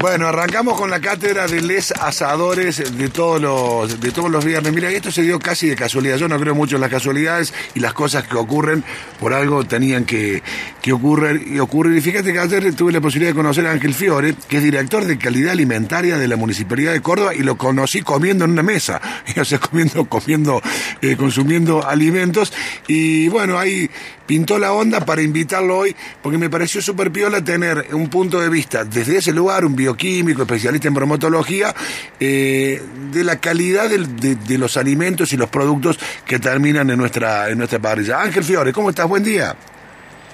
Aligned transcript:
Bueno, 0.00 0.28
arrancamos 0.28 0.78
con 0.78 0.88
la 0.88 0.98
cátedra 0.98 1.46
de 1.46 1.60
les 1.60 1.92
asadores 1.92 2.96
de 2.96 3.10
todos 3.10 3.38
los 3.38 4.00
de 4.00 4.10
todos 4.10 4.30
los 4.30 4.42
viernes. 4.42 4.72
Mira, 4.72 4.90
esto 4.90 5.12
se 5.12 5.20
dio 5.20 5.38
casi 5.38 5.68
de 5.68 5.76
casualidad. 5.76 6.16
Yo 6.16 6.26
no 6.26 6.40
creo 6.40 6.54
mucho 6.54 6.76
en 6.76 6.80
las 6.80 6.90
casualidades 6.90 7.52
y 7.74 7.80
las 7.80 7.92
cosas 7.92 8.26
que 8.26 8.34
ocurren 8.38 8.82
por 9.18 9.34
algo 9.34 9.62
tenían 9.64 10.06
que, 10.06 10.42
que 10.80 10.94
ocurrir 10.94 11.46
y 11.46 11.58
ocurrir. 11.58 11.98
Y 11.98 12.00
fíjate 12.00 12.32
que 12.32 12.38
ayer 12.38 12.74
tuve 12.74 12.92
la 12.92 13.02
posibilidad 13.02 13.32
de 13.32 13.36
conocer 13.36 13.66
a 13.66 13.72
Ángel 13.72 13.92
Fiore, 13.92 14.34
que 14.48 14.56
es 14.56 14.62
director 14.62 15.04
de 15.04 15.18
calidad 15.18 15.52
alimentaria 15.52 16.16
de 16.16 16.28
la 16.28 16.36
Municipalidad 16.36 16.92
de 16.94 17.02
Córdoba, 17.02 17.34
y 17.34 17.40
lo 17.40 17.58
conocí 17.58 18.00
comiendo 18.00 18.46
en 18.46 18.52
una 18.52 18.62
mesa, 18.62 19.02
o 19.38 19.44
sea, 19.44 19.58
comiendo, 19.58 20.06
comiendo, 20.06 20.62
eh, 21.02 21.14
consumiendo 21.14 21.86
alimentos. 21.86 22.54
Y 22.88 23.28
bueno, 23.28 23.58
ahí 23.58 23.90
pintó 24.30 24.60
la 24.60 24.72
onda 24.72 25.04
para 25.04 25.22
invitarlo 25.22 25.78
hoy, 25.78 25.96
porque 26.22 26.38
me 26.38 26.48
pareció 26.48 26.80
súper 26.80 27.10
piola 27.10 27.42
tener 27.42 27.88
un 27.92 28.08
punto 28.08 28.40
de 28.40 28.48
vista 28.48 28.84
desde 28.84 29.18
ese 29.18 29.32
lugar, 29.32 29.64
un 29.64 29.74
bioquímico, 29.90 30.42
especialista 30.42 30.88
en 30.88 30.94
bromatología, 30.94 31.74
eh, 32.18 32.80
de 33.12 33.24
la 33.24 33.40
calidad 33.40 33.90
de 33.90 34.58
los 34.58 34.76
alimentos 34.76 35.32
y 35.32 35.36
los 35.36 35.48
productos 35.48 35.98
que 36.24 36.38
terminan 36.38 36.90
en 36.90 36.98
nuestra, 36.98 37.48
en 37.48 37.58
nuestra 37.58 37.78
parrilla. 37.78 38.22
Ángel 38.22 38.44
Fiore, 38.44 38.72
¿cómo 38.72 38.90
estás? 38.90 39.08
Buen 39.08 39.24
día. 39.24 39.56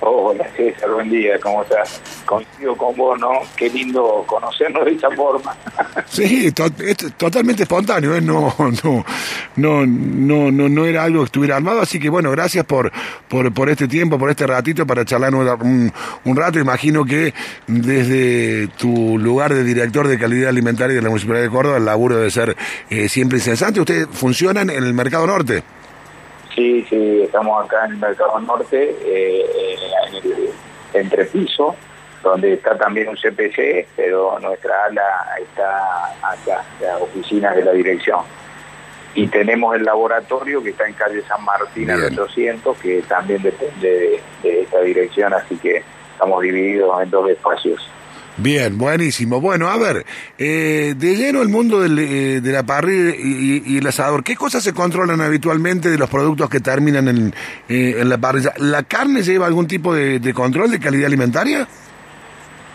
Hola 0.00 0.46
César, 0.54 0.90
buen 0.92 1.08
día, 1.08 1.38
¿cómo 1.42 1.62
estás? 1.62 2.00
Coincido 2.26 2.76
con 2.76 2.94
vos, 2.96 3.18
¿no? 3.18 3.30
Qué 3.56 3.70
lindo 3.70 4.24
conocernos 4.26 4.84
de 4.84 4.92
esa 4.92 5.10
forma. 5.10 5.56
Sí, 6.08 6.52
totalmente 6.52 7.64
espontáneo, 7.64 8.14
¿eh? 8.14 8.20
no, 8.20 8.54
no, 8.84 9.04
no, 9.56 9.84
no, 9.86 10.50
no, 10.52 10.68
no 10.68 10.84
era 10.86 11.02
algo 11.04 11.20
que 11.20 11.24
estuviera 11.26 11.56
armado, 11.56 11.80
así 11.80 11.98
que 11.98 12.08
bueno, 12.08 12.30
gracias 12.30 12.64
por, 12.64 12.90
por, 13.28 13.52
por 13.52 13.68
este 13.68 13.88
tiempo, 13.88 14.18
por 14.18 14.30
este 14.30 14.46
ratito 14.46 14.86
para 14.86 15.04
charlar 15.04 15.34
un- 15.34 15.92
un 16.24 16.36
rato. 16.36 16.58
Imagino 16.58 17.04
que 17.04 17.34
desde 17.66 18.68
tu 18.78 19.18
lugar 19.18 19.52
de 19.52 19.64
director 19.64 20.06
de 20.08 20.18
calidad 20.18 20.48
alimentaria 20.50 20.94
de 20.96 21.02
la 21.02 21.08
Municipalidad 21.08 21.44
de 21.44 21.50
Córdoba, 21.50 21.76
el 21.78 21.84
laburo 21.84 22.16
debe 22.16 22.30
ser 22.30 22.56
eh, 22.88 23.08
siempre 23.08 23.38
incesante. 23.38 23.80
Ustedes 23.80 24.06
funcionan 24.12 24.70
en 24.70 24.84
el 24.84 24.94
mercado 24.94 25.26
norte. 25.26 25.62
Sí, 26.56 26.86
sí, 26.88 27.20
estamos 27.22 27.66
acá 27.66 27.84
en 27.84 27.92
el 27.92 27.98
Mercado 27.98 28.40
Norte, 28.40 28.96
eh, 29.04 29.76
en 30.08 30.14
el 30.14 30.50
entrepiso, 30.94 31.76
donde 32.22 32.54
está 32.54 32.78
también 32.78 33.08
un 33.08 33.16
CPC, 33.16 33.86
pero 33.94 34.38
nuestra 34.40 34.86
ala 34.86 35.36
está 35.38 36.14
acá, 36.22 36.64
las 36.80 37.02
oficinas 37.02 37.54
de 37.56 37.62
la 37.62 37.72
dirección. 37.72 38.20
Y 39.14 39.26
tenemos 39.28 39.76
el 39.76 39.84
laboratorio 39.84 40.62
que 40.62 40.70
está 40.70 40.86
en 40.86 40.94
calle 40.94 41.22
San 41.28 41.44
Martín 41.44 41.90
al 41.90 42.00
Bien. 42.00 42.18
800, 42.18 42.78
que 42.78 43.02
también 43.02 43.42
depende 43.42 43.90
de, 43.90 44.22
de 44.42 44.62
esta 44.62 44.80
dirección, 44.80 45.34
así 45.34 45.58
que 45.58 45.82
estamos 46.12 46.40
divididos 46.40 47.02
en 47.02 47.10
dos 47.10 47.28
espacios. 47.28 47.86
Bien, 48.38 48.76
buenísimo. 48.76 49.40
Bueno, 49.40 49.68
a 49.70 49.78
ver, 49.78 50.04
eh, 50.36 50.94
de 50.96 51.16
lleno 51.16 51.40
el 51.40 51.48
mundo 51.48 51.80
del, 51.80 51.98
eh, 51.98 52.40
de 52.42 52.52
la 52.52 52.64
parrilla 52.64 53.14
y, 53.16 53.62
y- 53.64 53.74
y 53.74 53.78
el 53.78 53.86
asador, 53.86 54.22
¿qué 54.22 54.36
cosas 54.36 54.62
se 54.62 54.74
controlan 54.74 55.22
habitualmente 55.22 55.88
de 55.88 55.96
los 55.96 56.10
productos 56.10 56.50
que 56.50 56.60
terminan 56.60 57.08
en, 57.08 57.34
eh, 57.68 57.94
en 57.98 58.08
la 58.10 58.18
parrilla? 58.18 58.52
¿La 58.58 58.82
carne 58.82 59.22
lleva 59.22 59.46
algún 59.46 59.66
tipo 59.66 59.94
de, 59.94 60.18
de 60.18 60.34
control 60.34 60.70
de 60.70 60.78
calidad 60.78 61.06
alimentaria? 61.06 61.66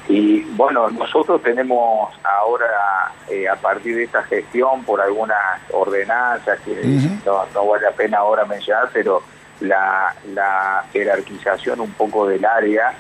Y 0.09 0.41
bueno, 0.55 0.89
nosotros 0.89 1.43
tenemos 1.43 2.11
ahora, 2.23 3.11
eh, 3.29 3.47
a 3.47 3.55
partir 3.55 3.95
de 3.95 4.05
esta 4.05 4.23
gestión, 4.23 4.83
por 4.83 4.99
algunas 4.99 5.37
ordenanzas 5.71 6.59
que 6.65 6.73
no, 7.23 7.45
no 7.53 7.67
vale 7.67 7.83
la 7.85 7.91
pena 7.91 8.17
ahora 8.17 8.45
mencionar, 8.45 8.89
pero 8.91 9.21
la, 9.59 10.13
la 10.33 10.83
jerarquización 10.91 11.79
un 11.81 11.91
poco 11.91 12.27
del 12.27 12.43
área, 12.43 12.93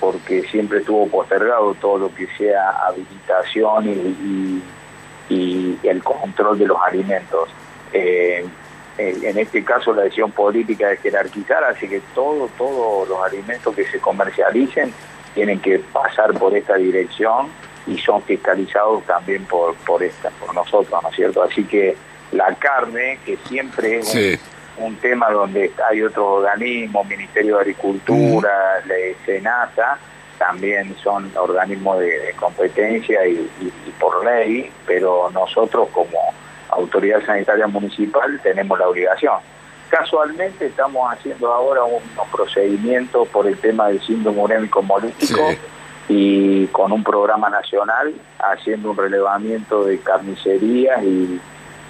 porque 0.00 0.42
siempre 0.50 0.78
estuvo 0.80 1.06
postergado 1.08 1.74
todo 1.74 1.98
lo 1.98 2.14
que 2.14 2.26
sea 2.38 2.70
habilitación 2.86 3.88
y, 3.88 3.90
y- 3.90 4.62
y 5.28 5.78
el 5.88 6.02
control 6.04 6.58
de 6.58 6.66
los 6.66 6.78
alimentos. 6.86 7.48
Eh, 7.92 8.44
en 8.98 9.38
este 9.38 9.62
caso 9.64 9.92
la 9.92 10.02
decisión 10.02 10.30
política 10.32 10.90
es 10.92 11.00
jerarquizar, 11.00 11.62
así 11.64 11.86
que 11.88 12.00
todo, 12.14 12.48
todos 12.56 13.08
los 13.08 13.22
alimentos 13.24 13.74
que 13.74 13.84
se 13.86 13.98
comercialicen 14.00 14.92
tienen 15.34 15.60
que 15.60 15.78
pasar 15.80 16.32
por 16.34 16.56
esta 16.56 16.76
dirección 16.76 17.48
y 17.86 17.98
son 17.98 18.22
fiscalizados 18.22 19.04
también 19.04 19.44
por, 19.44 19.74
por 19.76 20.02
esta, 20.02 20.30
por 20.30 20.54
nosotros, 20.54 21.02
¿no 21.02 21.08
es 21.10 21.14
cierto? 21.16 21.42
Así 21.42 21.64
que 21.64 21.94
la 22.32 22.54
carne, 22.54 23.18
que 23.26 23.36
siempre 23.48 23.98
es 23.98 24.08
Sí. 24.08 24.32
un, 24.32 24.55
tema 25.00 25.30
donde 25.30 25.72
hay 25.88 26.02
otros 26.02 26.26
organismos, 26.44 27.06
Ministerio 27.06 27.56
de 27.56 27.60
Agricultura, 27.62 28.50
la 28.86 28.94
SENASA, 29.24 29.98
también 30.38 30.94
son 31.02 31.30
organismos 31.36 31.98
de, 32.00 32.06
de 32.18 32.32
competencia 32.34 33.26
y, 33.26 33.32
y- 33.60 33.72
y 33.86 33.90
por 33.98 34.24
ley, 34.24 34.70
pero 34.86 35.30
nosotros 35.32 35.88
como 35.92 36.18
autoridad 36.70 37.24
sanitaria 37.24 37.66
municipal 37.66 38.38
tenemos 38.42 38.78
la 38.78 38.88
obligación. 38.88 39.34
Casualmente 39.88 40.66
estamos 40.66 41.10
haciendo 41.12 41.52
ahora 41.54 41.84
unos 41.84 42.28
procedimientos 42.32 43.28
por 43.28 43.46
el 43.46 43.56
tema 43.58 43.88
del 43.88 44.00
síndrome 44.02 44.40
urémico 44.42 44.82
molístico 44.82 45.40
Sí. 45.50 45.58
y 46.08 46.66
con 46.66 46.92
un 46.92 47.02
programa 47.02 47.48
nacional 47.48 48.12
haciendo 48.38 48.90
un 48.90 48.96
relevamiento 48.96 49.84
de 49.84 49.98
carnicerías 50.00 51.02
y 51.04 51.40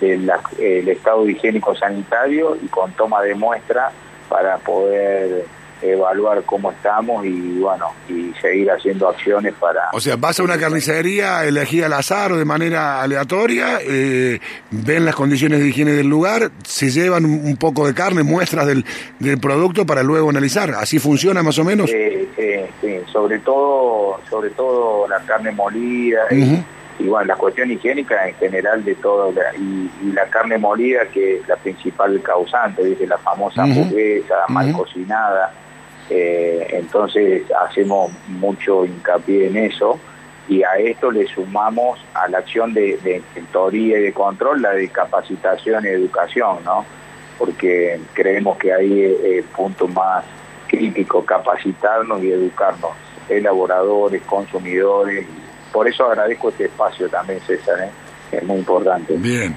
del 0.00 0.30
el 0.58 0.88
estado 0.88 1.28
higiénico 1.28 1.74
sanitario 1.74 2.56
y 2.62 2.66
con 2.68 2.92
toma 2.92 3.22
de 3.22 3.34
muestra 3.34 3.90
para 4.28 4.58
poder 4.58 5.46
evaluar 5.82 6.42
cómo 6.44 6.70
estamos 6.70 7.24
y 7.26 7.58
bueno 7.58 7.92
y 8.08 8.32
seguir 8.40 8.70
haciendo 8.70 9.08
acciones 9.08 9.54
para 9.60 9.90
O 9.92 10.00
sea, 10.00 10.16
vas 10.16 10.40
a 10.40 10.42
una 10.42 10.58
carnicería, 10.58 11.44
elegí 11.44 11.82
al 11.82 11.92
azar 11.92 12.32
o 12.32 12.36
de 12.36 12.44
manera 12.44 13.02
aleatoria, 13.02 13.78
eh, 13.82 14.40
ven 14.70 15.04
las 15.04 15.14
condiciones 15.14 15.60
de 15.60 15.68
higiene 15.68 15.92
del 15.92 16.08
lugar, 16.08 16.50
se 16.64 16.90
llevan 16.90 17.24
un 17.24 17.56
poco 17.56 17.86
de 17.86 17.94
carne, 17.94 18.22
muestras 18.22 18.66
del, 18.66 18.84
del 19.18 19.38
producto 19.38 19.84
para 19.84 20.02
luego 20.02 20.30
analizar. 20.30 20.70
¿Así 20.70 20.98
funciona 20.98 21.42
más 21.42 21.58
o 21.58 21.64
menos? 21.64 21.90
Eh, 21.92 22.26
eh, 22.36 22.70
sí, 22.80 22.96
sobre 23.12 23.38
todo 23.40 24.20
sobre 24.30 24.50
todo 24.50 25.06
la 25.08 25.20
carne 25.20 25.52
molida. 25.52 26.20
Y, 26.98 27.08
bueno 27.08 27.26
la 27.26 27.36
cuestión 27.36 27.70
higiénica 27.70 28.28
en 28.28 28.34
general 28.36 28.84
de 28.84 28.94
todo 28.96 29.32
y, 29.58 29.90
y 30.02 30.12
la 30.12 30.26
carne 30.26 30.58
molida 30.58 31.06
que 31.06 31.36
es 31.36 31.48
la 31.48 31.56
principal 31.56 32.20
causante 32.22 32.82
desde 32.82 33.06
la 33.06 33.18
famosa 33.18 33.64
Ujú. 33.64 33.72
hamburguesa 33.72 34.34
mal 34.48 34.72
cocinada 34.72 35.52
eh, 36.08 36.66
entonces 36.70 37.42
hacemos 37.68 38.12
mucho 38.28 38.84
hincapié 38.84 39.48
en 39.48 39.56
eso 39.56 39.98
y 40.48 40.62
a 40.62 40.76
esto 40.78 41.10
le 41.10 41.26
sumamos 41.26 41.98
a 42.14 42.28
la 42.28 42.38
acción 42.38 42.72
de, 42.72 42.96
de 42.98 43.22
y 43.72 43.88
de 43.88 44.12
control 44.12 44.62
la 44.62 44.70
de 44.70 44.88
capacitación 44.88 45.84
y 45.84 45.88
educación 45.88 46.58
no 46.64 46.84
porque 47.38 48.00
creemos 48.14 48.56
que 48.58 48.72
ahí 48.72 49.02
es 49.02 49.24
el 49.24 49.44
punto 49.44 49.88
más 49.88 50.24
crítico, 50.66 51.24
capacitarnos 51.24 52.22
y 52.22 52.30
educarnos, 52.30 52.92
elaboradores, 53.28 54.22
consumidores. 54.22 55.26
Por 55.76 55.86
eso 55.86 56.06
agradezco 56.06 56.48
este 56.48 56.64
espacio 56.64 57.06
también, 57.10 57.38
César, 57.46 57.78
¿eh? 57.80 57.90
es 58.32 58.42
muy 58.44 58.60
importante. 58.60 59.12
Bien. 59.18 59.54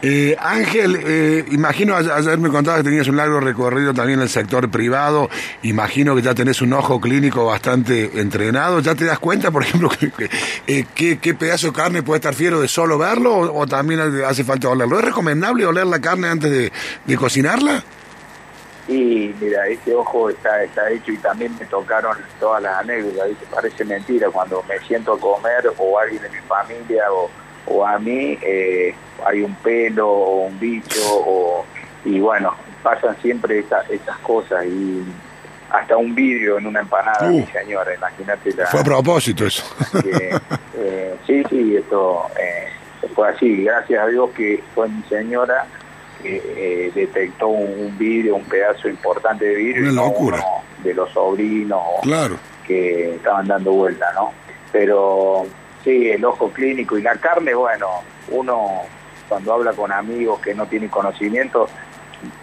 Eh, 0.00 0.36
Ángel, 0.38 0.96
eh, 1.04 1.44
imagino, 1.50 1.96
ayer 1.96 2.38
me 2.38 2.50
contabas 2.50 2.82
que 2.82 2.84
tenías 2.84 3.08
un 3.08 3.16
largo 3.16 3.40
recorrido 3.40 3.92
también 3.92 4.20
en 4.20 4.22
el 4.22 4.28
sector 4.28 4.70
privado, 4.70 5.28
imagino 5.64 6.14
que 6.14 6.22
ya 6.22 6.36
tenés 6.36 6.62
un 6.62 6.72
ojo 6.72 7.00
clínico 7.00 7.46
bastante 7.46 8.20
entrenado, 8.20 8.78
¿ya 8.78 8.94
te 8.94 9.06
das 9.06 9.18
cuenta, 9.18 9.50
por 9.50 9.64
ejemplo, 9.64 9.90
que, 10.16 10.30
eh, 10.68 10.84
qué, 10.94 11.34
pedazo 11.34 11.66
de 11.66 11.72
carne 11.72 12.04
puede 12.04 12.18
estar 12.18 12.34
fiero 12.34 12.60
de 12.60 12.68
solo 12.68 12.96
verlo 12.96 13.36
o, 13.36 13.66
también 13.66 13.98
hace 14.24 14.44
falta 14.44 14.68
olerlo? 14.68 15.00
¿Es 15.00 15.04
recomendable 15.04 15.66
oler 15.66 15.88
la 15.88 15.98
carne 15.98 16.28
antes 16.28 16.70
de 17.04 17.16
cocinarla? 17.16 17.82
Y 18.88 19.34
mira, 19.40 19.66
este 19.66 19.94
ojo 19.94 20.30
está, 20.30 20.62
está 20.62 20.88
hecho 20.90 21.10
y 21.12 21.16
también 21.18 21.52
me 21.58 21.66
tocaron 21.66 22.16
todas 22.38 22.62
las 22.62 22.78
anécdotas, 22.78 23.28
¿viste? 23.30 23.46
parece 23.52 23.84
mentira 23.84 24.30
cuando 24.30 24.62
me 24.68 24.78
siento 24.86 25.14
a 25.14 25.18
comer 25.20 25.72
o 25.76 25.98
alguien 25.98 26.22
de 26.22 26.28
mi 26.30 26.38
familia 26.46 27.04
o, 27.12 27.28
o 27.66 27.84
a 27.84 27.98
mí 27.98 28.38
eh, 28.42 28.94
hay 29.24 29.42
un 29.42 29.54
pelo 29.56 30.08
o 30.08 30.46
un 30.46 30.58
bicho 30.60 31.00
o, 31.04 31.64
y 32.04 32.20
bueno, 32.20 32.54
pasan 32.84 33.16
siempre 33.20 33.58
esta- 33.58 33.84
estas 33.90 34.18
cosas 34.18 34.64
y 34.66 35.02
hasta 35.68 35.96
un 35.96 36.14
vidrio 36.14 36.58
en 36.58 36.68
una 36.68 36.78
empanada, 36.80 37.26
Uh. 37.28 37.40
mi 37.40 37.46
señora, 37.46 37.92
imagínate 37.92 38.52
la... 38.54 38.66
Fue 38.68 38.80
a 38.80 38.84
propósito 38.84 39.44
eso. 39.46 39.64
que, 40.00 40.30
eh, 40.78 41.16
sí, 41.26 41.42
sí, 41.50 41.76
esto 41.76 42.22
eh, 42.40 42.68
fue 43.16 43.30
así. 43.30 43.64
Gracias 43.64 44.00
a 44.00 44.06
Dios 44.06 44.30
que 44.30 44.62
fue 44.76 44.88
mi 44.88 45.02
señora 45.08 45.66
eh, 46.24 46.90
detectó 46.94 47.48
un, 47.48 47.96
vidrio, 47.98 48.36
un 48.36 48.44
pedazo 48.44 48.88
importante 48.88 49.44
de 49.44 49.54
vidrio. 49.54 49.92
Una 49.92 50.02
locura. 50.02 50.42
de 50.82 50.94
los 50.94 51.10
sobrinos 51.12 51.82
claro. 52.02 52.36
que 52.66 53.14
estaban 53.16 53.46
dando 53.46 53.72
vuelta, 53.72 54.06
¿no? 54.14 54.32
Pero 54.72 55.46
sí, 55.84 56.10
el 56.10 56.24
ojo 56.24 56.50
clínico 56.50 56.98
y 56.98 57.02
la 57.02 57.16
carne, 57.16 57.54
bueno, 57.54 57.88
uno 58.30 58.82
cuando 59.28 59.52
habla 59.52 59.72
con 59.72 59.92
amigos 59.92 60.40
que 60.40 60.54
no 60.54 60.66
tienen 60.66 60.88
conocimiento, 60.88 61.68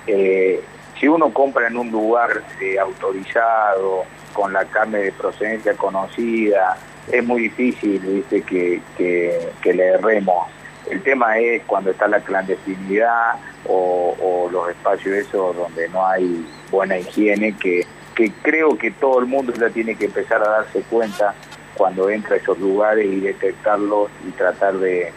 eh, 0.08 0.62
si 1.00 1.08
uno 1.08 1.34
compra 1.34 1.68
en 1.68 1.78
un 1.78 1.92
lugar 1.92 2.44
eh, 2.62 2.78
autorizado, 2.80 4.06
con 4.34 4.52
la 4.52 4.66
carne 4.66 5.00
de 5.00 5.12
procedencia 5.12 5.76
conocida, 5.76 6.76
es 7.12 7.24
muy 7.24 7.44
difícil 7.44 8.00
¿viste? 8.00 8.42
Que, 8.42 8.82
que, 8.98 9.74
le 9.74 9.88
erremos. 9.90 10.48
El 10.90 11.02
tema 11.02 11.38
es 11.40 11.64
cuando 11.66 11.92
está 11.92 12.08
la 12.08 12.20
clandestinidad 12.20 13.36
o, 13.66 14.50
los 14.52 14.70
espacios 14.70 15.16
esos 15.16 15.56
donde 15.56 15.90
no 15.90 16.06
hay 16.06 16.46
buena 16.70 16.98
higiene, 16.98 17.56
que, 17.58 17.86
que 18.16 18.32
creo 18.42 18.78
que 18.78 18.92
todo 18.92 19.20
el 19.20 19.26
mundo 19.26 19.54
ya 19.54 19.70
tiene 19.70 19.96
que 19.96 20.06
empezar 20.06 20.44
a 20.44 20.50
darse 20.50 20.82
cuenta 20.84 21.34
cuando 21.76 22.10
entra 22.10 22.36
a 22.36 22.38
esos 22.38 22.60
lugares 22.60 23.06
y 23.06 23.20
detectarlos 23.20 24.10
y 24.28 24.32
tratar 24.32 24.76
de, 24.76 25.12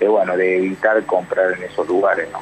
bueno 0.00 0.36
de 0.36 0.56
evitar 0.56 1.04
comprar 1.04 1.52
en 1.52 1.64
esos 1.64 1.86
lugares 1.86 2.26
no 2.32 2.40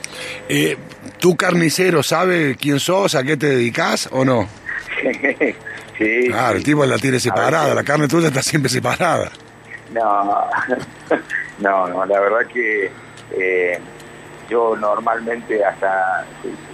eh, 0.49 0.77
tú 1.19 1.37
carnicero 1.37 2.05
sabe 2.05 2.57
quién 2.57 2.79
sos 2.79 3.17
a 3.17 3.25
qué 3.25 3.37
te 3.37 3.49
dedicas 3.49 4.09
o 4.13 4.25
no 4.25 4.49
sí 5.99 6.29
claro 6.29 6.57
el 6.57 6.63
tipo 6.63 6.87
la 6.87 6.99
tiene 6.99 7.19
separada 7.19 7.75
la 7.75 7.83
carne 7.83 8.07
tuya 8.07 8.29
está 8.29 8.43
siempre 8.43 8.71
separada. 8.71 9.33
No 9.93 10.45
no 11.61 11.89
no 11.89 12.07
la 12.07 12.21
verdad 12.21 12.47
que 12.47 12.91
eh, 13.37 13.79
yo 14.49 14.77
normalmente 14.77 15.65
hasta 15.65 16.25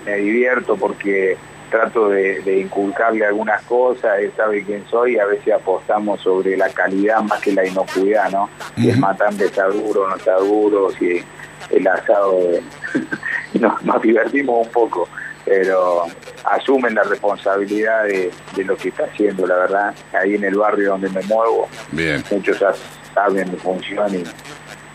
me 0.04 0.16
divierto 0.16 0.76
porque 0.76 1.36
trato 1.70 2.08
de, 2.10 2.60
inculcarle 2.60 3.26
algunas 3.26 3.60
cosas, 3.62 4.20
él 4.20 4.32
sabe 4.36 4.62
quién 4.62 4.84
soy 4.88 5.14
y 5.14 5.18
a 5.18 5.26
veces 5.26 5.54
apostamos 5.54 6.20
sobre 6.20 6.56
la 6.56 6.68
calidad 6.68 7.20
más 7.22 7.40
que 7.40 7.52
la 7.52 7.66
inocuidad, 7.66 8.30
¿no? 8.30 8.48
Si 8.76 8.90
el 8.90 8.98
matante 8.98 9.46
está 9.46 9.66
duro, 9.66 10.08
no 10.08 10.14
está 10.14 10.36
duro, 10.36 10.90
si 10.92 11.20
el 11.70 11.88
asado... 11.88 12.38
nos, 13.54 14.02
divertimos 14.02 14.66
un 14.66 14.72
poco, 14.72 15.08
pero 15.44 16.04
asumen 16.44 16.94
la 16.94 17.02
responsabilidad 17.04 18.04
de, 18.04 18.30
lo 18.64 18.76
que 18.76 18.90
está 18.90 19.04
haciendo, 19.04 19.46
la 19.46 19.56
verdad, 19.56 19.94
ahí 20.12 20.34
en 20.34 20.44
el 20.44 20.56
barrio 20.56 20.90
donde 20.90 21.08
me 21.08 21.22
muevo. 21.22 21.68
Bien. 21.90 22.22
Muchos 22.30 22.62
saben 23.14 23.50
mi 23.50 23.56
función 23.56 24.14
y 24.14 24.24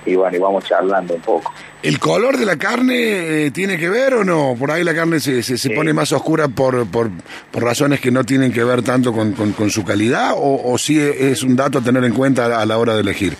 y 0.06 0.16
bueno, 0.16 0.38
y 0.38 0.40
vamos 0.40 0.66
charlando 0.66 1.16
un 1.16 1.22
poco. 1.22 1.54
¿El 1.82 2.00
color 2.00 2.38
de 2.38 2.46
la 2.46 2.58
carne 2.58 3.46
eh, 3.46 3.52
tiene 3.52 3.78
que 3.78 3.90
ver 3.90 4.14
o 4.14 4.24
no? 4.24 4.56
Por 4.58 4.72
ahí 4.72 4.84
la 4.84 4.94
carne 4.94 5.20
se, 5.20 5.42
se, 5.44 5.70
pone 5.70 5.94
más 5.94 6.12
oscura 6.12 6.48
por, 6.48 6.86
por, 6.88 7.10
por, 7.52 7.64
razones 7.64 8.02
que 8.02 8.12
no 8.12 8.24
tienen 8.24 8.52
que 8.52 8.64
ver 8.64 8.82
tanto 8.82 9.14
con, 9.14 9.34
con, 9.34 9.70
su 9.70 9.86
calidad 9.86 10.34
o, 10.36 10.72
o 10.72 10.78
sí 10.78 11.00
es 11.00 11.44
un 11.44 11.56
dato 11.56 11.80
a 11.80 11.82
tener 11.82 12.04
en 12.04 12.14
cuenta 12.14 12.60
a 12.60 12.66
la 12.66 12.78
hora 12.78 12.96
de 12.96 13.02
elegir? 13.02 13.38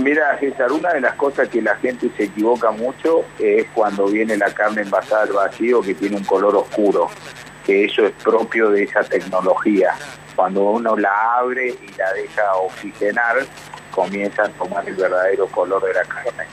Mira, 0.00 0.38
César, 0.40 0.72
una 0.72 0.94
de 0.94 1.02
las 1.02 1.14
cosas 1.16 1.48
que 1.48 1.60
la 1.60 1.76
gente 1.76 2.10
se 2.16 2.24
equivoca 2.24 2.70
mucho 2.70 3.24
es 3.38 3.66
cuando 3.74 4.06
viene 4.06 4.38
la 4.38 4.50
carne 4.52 4.82
envasada 4.82 5.24
al 5.24 5.32
vacío 5.32 5.82
que 5.82 5.94
tiene 5.94 6.16
un 6.16 6.24
color 6.24 6.56
oscuro, 6.56 7.10
que 7.66 7.84
eso 7.84 8.06
es 8.06 8.12
propio 8.22 8.70
de 8.70 8.84
esa 8.84 9.04
tecnología. 9.04 9.90
Cuando 10.34 10.62
uno 10.62 10.96
la 10.96 11.10
abre 11.38 11.68
y 11.68 11.98
la 11.98 12.10
deja 12.14 12.54
oxigenar, 12.54 13.36
comienza 13.92 14.42
a 14.42 14.48
tomar 14.48 14.88
el 14.88 14.96
verdadero 14.96 15.46
color 15.46 15.84
de 15.84 15.94
la 15.94 16.02
carne. 16.02 16.44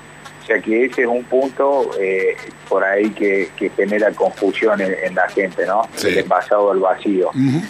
O 0.41 0.45
sea 0.51 0.59
que 0.59 0.85
ese 0.85 1.01
es 1.01 1.07
un 1.07 1.23
punto 1.25 1.91
eh, 1.99 2.35
por 2.67 2.83
ahí 2.83 3.11
que, 3.11 3.51
genera 3.75 4.11
confusión 4.11 4.81
en, 4.81 5.13
la 5.13 5.29
gente, 5.29 5.63
¿no? 5.65 5.87
El 6.03 6.17
envasado 6.17 6.71
al 6.71 6.79
vacío. 6.79 7.29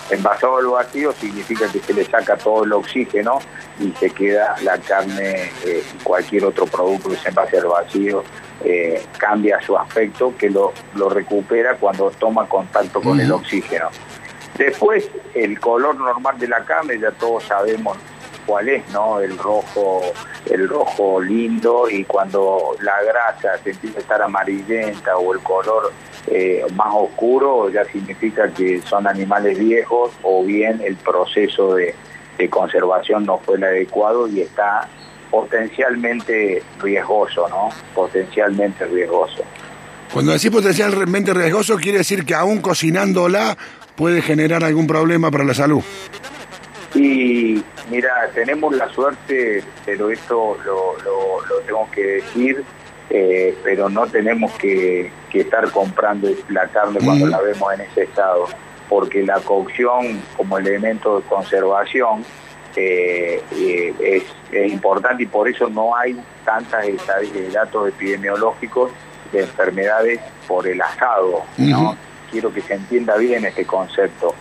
Envasado 0.10 0.58
al 0.58 0.68
vacío 0.68 1.12
significa 1.12 1.70
que 1.70 1.80
se 1.80 1.94
le 1.94 2.06
saca 2.06 2.38
todo 2.38 2.64
el 2.64 2.72
oxígeno 2.72 3.40
y 3.82 3.92
se 4.00 4.10
queda 4.12 4.56
la 4.64 4.78
carne, 4.78 5.52
eh, 5.66 5.84
cualquier 6.04 6.46
otro 6.46 6.66
producto 6.68 7.10
que 7.10 7.18
se 7.18 7.30
envase 7.30 7.58
al 7.58 7.68
vacío, 7.68 8.24
eh, 8.64 9.04
cambia 9.18 9.60
su 9.62 9.78
aspecto, 9.78 10.34
que 10.38 10.50
lo, 10.50 10.72
lo 10.96 11.10
recupera 11.10 11.76
cuando 11.76 12.12
toma 12.12 12.48
contacto 12.48 13.02
con 13.02 13.20
el 13.20 13.30
oxígeno. 13.30 13.90
Después, 14.58 15.10
el 15.34 15.60
color 15.60 15.96
normal 15.96 16.38
de 16.40 16.48
la 16.48 16.64
carne, 16.64 16.98
ya 17.00 17.12
todos 17.12 17.44
sabemos 17.44 17.98
cuál 18.50 18.68
es, 18.68 18.90
¿no? 18.90 19.20
El 19.20 19.38
rojo, 19.38 20.02
el 20.50 20.68
rojo 20.68 21.22
lindo 21.22 21.88
y 21.88 22.04
cuando 22.04 22.76
la 22.82 23.00
grasa 23.04 23.64
se 23.64 23.70
empieza 23.70 24.00
a 24.00 24.02
estar 24.02 24.22
amarillenta 24.24 25.16
o 25.18 25.36
el 25.36 25.40
color 25.42 25.94
eh, 26.26 26.66
más 26.74 26.88
oscuro 26.92 27.70
ya 27.70 27.86
significa 27.86 28.52
que 28.52 28.82
son 28.82 29.06
animales 29.06 29.60
viejos 29.60 30.14
o 30.24 30.44
bien 30.44 30.82
el 30.84 30.96
proceso 30.96 31.76
de, 31.76 31.94
conservación 32.50 33.26
no 33.26 33.38
fue 33.38 33.58
el 33.58 33.66
adecuado 33.66 34.28
y 34.28 34.40
está 34.40 34.88
potencialmente 35.30 36.64
riesgoso, 36.82 37.50
¿no? 37.50 37.70
Potencialmente 37.94 38.86
riesgoso. 38.86 39.44
Cuando 40.14 40.32
decís 40.32 40.50
potencialmente 40.50 41.34
riesgoso, 41.34 41.76
quiere 41.76 41.98
decir 42.00 42.26
que 42.26 42.34
aún 42.34 42.62
cocinándola 42.62 43.58
puede 43.96 44.22
generar 44.22 44.64
algún 44.64 44.88
problema 44.88 45.30
para 45.30 45.44
la 45.44 45.54
salud. 45.54 45.84
Y 46.96 47.64
mira, 47.92 48.30
tenemos 48.34 48.76
la 48.76 48.90
suerte, 48.90 49.64
pero 49.86 50.10
esto 50.10 50.58
lo, 50.66 50.98
lo, 51.04 51.60
tengo 51.66 51.88
que 51.92 52.04
decir, 52.04 52.64
eh, 53.10 53.56
pero 53.64 53.90
no 53.90 54.08
tenemos 54.08 54.52
que, 54.54 55.12
estar 55.34 55.70
comprando 55.72 56.30
la 56.50 56.68
carne 56.68 57.00
cuando 57.04 57.28
la 57.28 57.40
vemos 57.42 57.74
en 57.74 57.82
ese 57.82 58.04
estado, 58.04 58.48
porque 58.90 59.22
la 59.24 59.40
cocción 59.40 60.20
como 60.36 60.58
elemento 60.58 61.20
de 61.20 61.28
conservación 61.28 62.26
eh, 62.76 63.42
eh, 63.52 64.24
es, 64.52 64.72
importante 64.72 65.24
y 65.24 65.26
por 65.28 65.48
eso 65.48 65.70
no 65.70 65.96
hay 65.96 66.20
tantas 66.44 66.86
datos 67.54 67.90
epidemiológicos 67.90 68.92
de 69.32 69.42
enfermedades 69.42 70.20
por 70.48 70.68
el 70.68 70.82
asado. 70.82 71.44
¿no? 71.58 71.96
Quiero 72.32 72.52
que 72.52 72.62
se 72.62 72.74
entienda 72.74 73.16
bien 73.18 73.46
este 73.46 73.66
concepto 73.66 74.34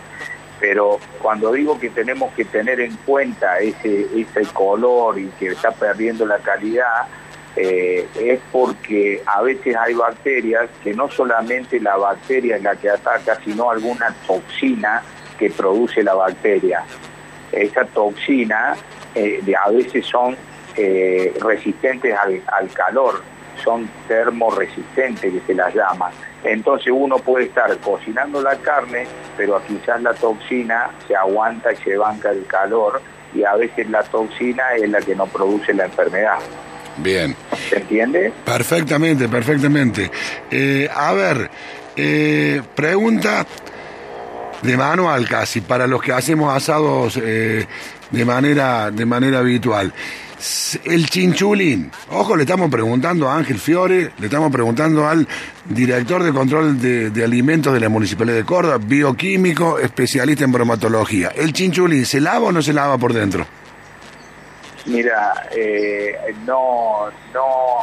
pero 0.59 0.99
cuando 1.21 1.51
digo 1.53 1.79
que 1.79 1.89
tenemos 1.89 2.33
que 2.33 2.45
tener 2.45 2.79
en 2.79 2.95
cuenta 2.97 3.59
ese, 3.59 4.07
ese 4.15 4.43
color 4.53 5.19
y 5.19 5.27
que 5.39 5.47
está 5.47 5.71
perdiendo 5.71 6.25
la 6.25 6.37
calidad, 6.39 7.07
eh, 7.55 8.07
es 8.19 8.39
porque 8.51 9.21
a 9.25 9.41
veces 9.41 9.75
hay 9.75 9.93
bacterias 9.93 10.69
que 10.83 10.93
no 10.93 11.09
solamente 11.09 11.79
la 11.79 11.97
bacteria 11.97 12.57
es 12.57 12.63
la 12.63 12.75
que 12.75 12.89
ataca, 12.89 13.39
sino 13.43 13.71
alguna 13.71 14.13
toxina 14.27 15.01
que 15.37 15.49
produce 15.49 16.03
la 16.03 16.13
bacteria. 16.13 16.83
Esa 17.51 17.85
toxina 17.85 18.75
eh, 19.15 19.41
a 19.65 19.71
veces 19.71 20.05
son 20.05 20.37
eh, 20.75 21.33
resistentes 21.41 22.15
al, 22.17 22.41
al 22.47 22.69
calor, 22.71 23.23
son 23.63 23.89
termoresistentes 24.07 25.33
que 25.33 25.41
se 25.47 25.53
las 25.53 25.73
llama. 25.73 26.11
Entonces 26.43 26.93
uno 26.95 27.17
puede 27.17 27.45
estar 27.45 27.75
cocinando 27.77 28.41
la 28.41 28.55
carne, 28.57 29.05
pero 29.35 29.61
quizás 29.67 30.01
la 30.01 30.13
toxina 30.13 30.89
se 31.07 31.15
aguanta 31.15 31.73
y 31.73 31.75
se 31.77 31.97
banca 31.97 32.31
el 32.31 32.45
calor 32.45 33.01
y 33.33 33.43
a 33.43 33.55
veces 33.55 33.89
la 33.89 34.03
toxina 34.03 34.63
es 34.75 34.89
la 34.89 35.01
que 35.01 35.15
no 35.15 35.25
produce 35.27 35.73
la 35.73 35.85
enfermedad. 35.85 36.39
Bien. 36.97 37.35
¿Se 37.69 37.77
entiende? 37.77 38.33
Perfectamente, 38.45 39.29
perfectamente. 39.29 40.09
Eh, 40.49 40.89
a 40.93 41.13
ver, 41.13 41.49
eh, 41.95 42.61
pregunta 42.75 43.45
de 44.61 44.77
manual 44.77 45.27
casi, 45.27 45.61
para 45.61 45.87
los 45.87 46.01
que 46.01 46.11
hacemos 46.11 46.53
asados 46.53 47.17
eh, 47.21 47.65
de, 48.11 48.25
manera, 48.25 48.91
de 48.91 49.05
manera 49.05 49.39
habitual. 49.39 49.93
El 50.85 51.09
chinchulín. 51.09 51.91
Ojo, 52.11 52.35
le 52.35 52.43
estamos 52.43 52.71
preguntando 52.71 53.27
a 53.29 53.35
Ángel 53.35 53.59
Fiore, 53.59 54.11
le 54.17 54.25
estamos 54.25 54.49
preguntando 54.51 55.05
al 55.05 55.27
director 55.65 56.23
de 56.23 56.31
control 56.31 56.79
de, 56.79 57.23
alimentos 57.23 57.73
de 57.73 57.79
la 57.81 57.89
Municipalidad 57.89 58.37
de 58.37 58.45
Córdoba, 58.45 58.77
bioquímico, 58.77 59.79
especialista 59.79 60.45
en 60.45 60.53
bromatología. 60.53 61.29
¿El 61.35 61.51
chinchulín 61.51 62.05
se 62.05 62.21
lava 62.21 62.47
o 62.47 62.51
no 62.53 62.61
se 62.61 62.71
lava 62.71 62.97
por 62.97 63.11
dentro? 63.11 63.45
Mira, 64.85 65.49
eh, 65.51 66.15
no, 66.45 67.09
no, 67.33 67.79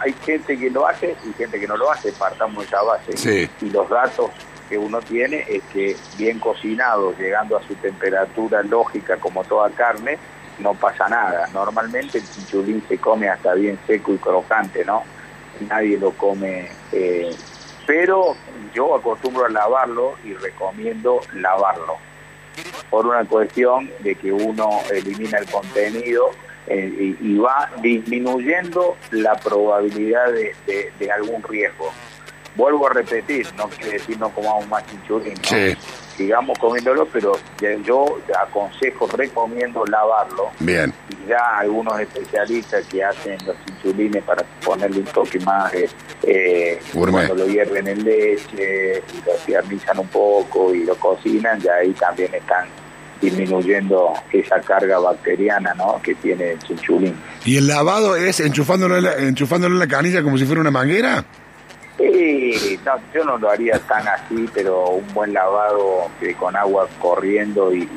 hay 0.00 0.14
gente 0.24 0.58
que 0.58 0.70
lo 0.70 0.86
hace 0.86 1.14
y 1.28 1.32
gente 1.34 1.60
que 1.60 1.66
no 1.66 1.76
lo 1.76 1.92
hace, 1.92 2.10
partamos 2.12 2.64
esa 2.64 2.82
base. 2.82 3.50
Y 3.60 3.70
los 3.70 3.88
datos 3.88 4.30
que 4.68 4.78
uno 4.78 5.00
tiene 5.02 5.44
es 5.46 5.62
que 5.72 5.94
bien 6.16 6.38
cocinado, 6.38 7.14
llegando 7.18 7.58
a 7.58 7.66
su 7.66 7.74
temperatura 7.74 8.62
lógica 8.62 9.18
como 9.18 9.44
toda 9.44 9.70
carne, 9.70 10.18
no 10.58 10.74
pasa 10.74 11.08
nada. 11.08 11.48
Normalmente 11.52 12.18
el 12.18 12.24
chinchulín 12.28 12.82
se 12.88 12.98
come 12.98 13.28
hasta 13.28 13.54
bien 13.54 13.78
seco 13.86 14.12
y 14.14 14.18
crocante, 14.18 14.84
¿no? 14.84 15.02
Nadie 15.68 15.98
lo 15.98 16.12
come, 16.12 16.68
eh, 16.92 17.30
pero 17.86 18.36
yo 18.72 18.94
acostumbro 18.94 19.46
a 19.46 19.48
lavarlo 19.48 20.14
y 20.24 20.34
recomiendo 20.34 21.20
lavarlo 21.34 21.96
por 22.90 23.06
una 23.06 23.24
cuestión 23.24 23.90
de 24.00 24.14
que 24.14 24.32
uno 24.32 24.80
elimina 24.90 25.38
el 25.38 25.46
contenido 25.46 26.30
eh, 26.66 27.16
y, 27.20 27.36
va 27.38 27.70
disminuyendo 27.80 28.96
la 29.10 29.36
probabilidad 29.36 30.32
de, 30.32 31.12
algún 31.12 31.42
riesgo. 31.42 31.92
vuelvo 32.56 32.88
a 32.88 32.92
repetir, 32.92 33.46
no 33.56 33.68
quiere 33.68 33.92
decir 33.92 34.18
no 34.18 34.28
comamos 34.30 34.68
más 34.68 34.84
chinchulín. 34.86 35.34
Sigamos 36.18 36.58
comiéndolo, 36.58 37.06
pero 37.06 37.32
yo 37.84 38.18
aconsejo, 38.38 39.06
recomiendo 39.06 39.84
lavarlo. 39.86 40.50
Bien. 40.58 40.92
Y 41.08 41.28
ya 41.28 41.58
algunos 41.58 41.98
especialistas 42.00 42.84
que 42.86 43.04
hacen 43.04 43.38
los 43.46 43.56
chinchulines 43.64 44.24
para 44.24 44.44
ponerle 44.64 44.98
un 44.98 45.04
toque 45.04 45.38
más, 45.40 45.72
eh, 46.24 46.80
cuando 46.92 47.36
lo 47.36 47.46
hierven 47.46 47.86
en 47.86 48.04
leche, 48.04 48.98
y 48.98 49.26
lo 49.26 49.32
tiernizan 49.46 50.00
un 50.00 50.08
poco 50.08 50.74
y 50.74 50.84
lo 50.84 50.96
cocinan, 50.96 51.60
ya 51.60 51.74
ahí 51.74 51.92
también 51.92 52.34
están 52.34 52.66
disminuyendo 53.20 54.12
esa 54.32 54.60
carga 54.60 54.98
bacteriana 54.98 55.74
¿no? 55.74 56.00
que 56.02 56.14
tiene 56.16 56.52
el 56.52 56.58
chinchulín. 56.58 57.14
¿Y 57.44 57.56
el 57.56 57.68
lavado 57.68 58.16
es 58.16 58.40
enchufándolo 58.40 58.96
en 58.96 59.04
la, 59.04 59.14
enchufándolo 59.14 59.74
en 59.74 59.80
la 59.80 59.88
canilla 59.88 60.22
como 60.22 60.36
si 60.36 60.44
fuera 60.44 60.60
una 60.60 60.70
manguera? 60.70 61.24
Sí, 61.98 62.78
no, 62.84 62.92
yo 63.12 63.24
no 63.24 63.38
lo 63.38 63.50
haría 63.50 63.76
tan 63.80 64.06
así, 64.06 64.48
pero 64.54 64.90
un 64.90 65.14
buen 65.14 65.32
lavado 65.32 66.08
con 66.38 66.54
agua 66.54 66.88
corriendo 67.00 67.74
y, 67.74 67.88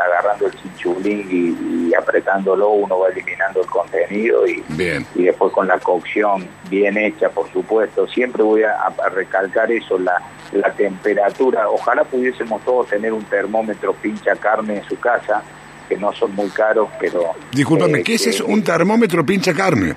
agarrando 0.00 0.46
el 0.46 0.52
chinchulín 0.54 1.88
y, 1.88 1.94
apretándolo, 1.94 2.68
uno 2.70 3.00
va 3.00 3.08
eliminando 3.08 3.62
el 3.62 3.66
contenido 3.66 4.46
y, 4.46 4.62
y 5.16 5.24
después 5.24 5.52
con 5.52 5.66
la 5.66 5.80
cocción 5.80 6.46
bien 6.68 6.96
hecha, 6.96 7.28
por 7.30 7.50
supuesto. 7.52 8.06
Siempre 8.06 8.44
voy 8.44 8.62
a, 8.62 8.88
recalcar 9.12 9.72
eso, 9.72 9.98
la, 9.98 10.22
la 10.52 10.72
temperatura. 10.72 11.68
Ojalá 11.68 12.04
pudiésemos 12.04 12.64
todos 12.64 12.86
tener 12.86 13.12
un 13.12 13.24
termómetro 13.24 13.92
pincha 13.94 14.36
carne 14.36 14.76
en 14.76 14.84
su 14.84 14.96
casa, 15.00 15.42
que 15.88 15.96
no 15.96 16.12
son 16.12 16.32
muy 16.36 16.48
caros, 16.50 16.88
pero... 17.00 17.32
Discúlpame, 17.50 17.98
eh, 17.98 18.02
¿qué 18.04 18.14
es 18.14 18.28
eso? 18.28 18.46
¿Un 18.46 18.62
termómetro 18.62 19.26
pincha 19.26 19.52
carne? 19.52 19.96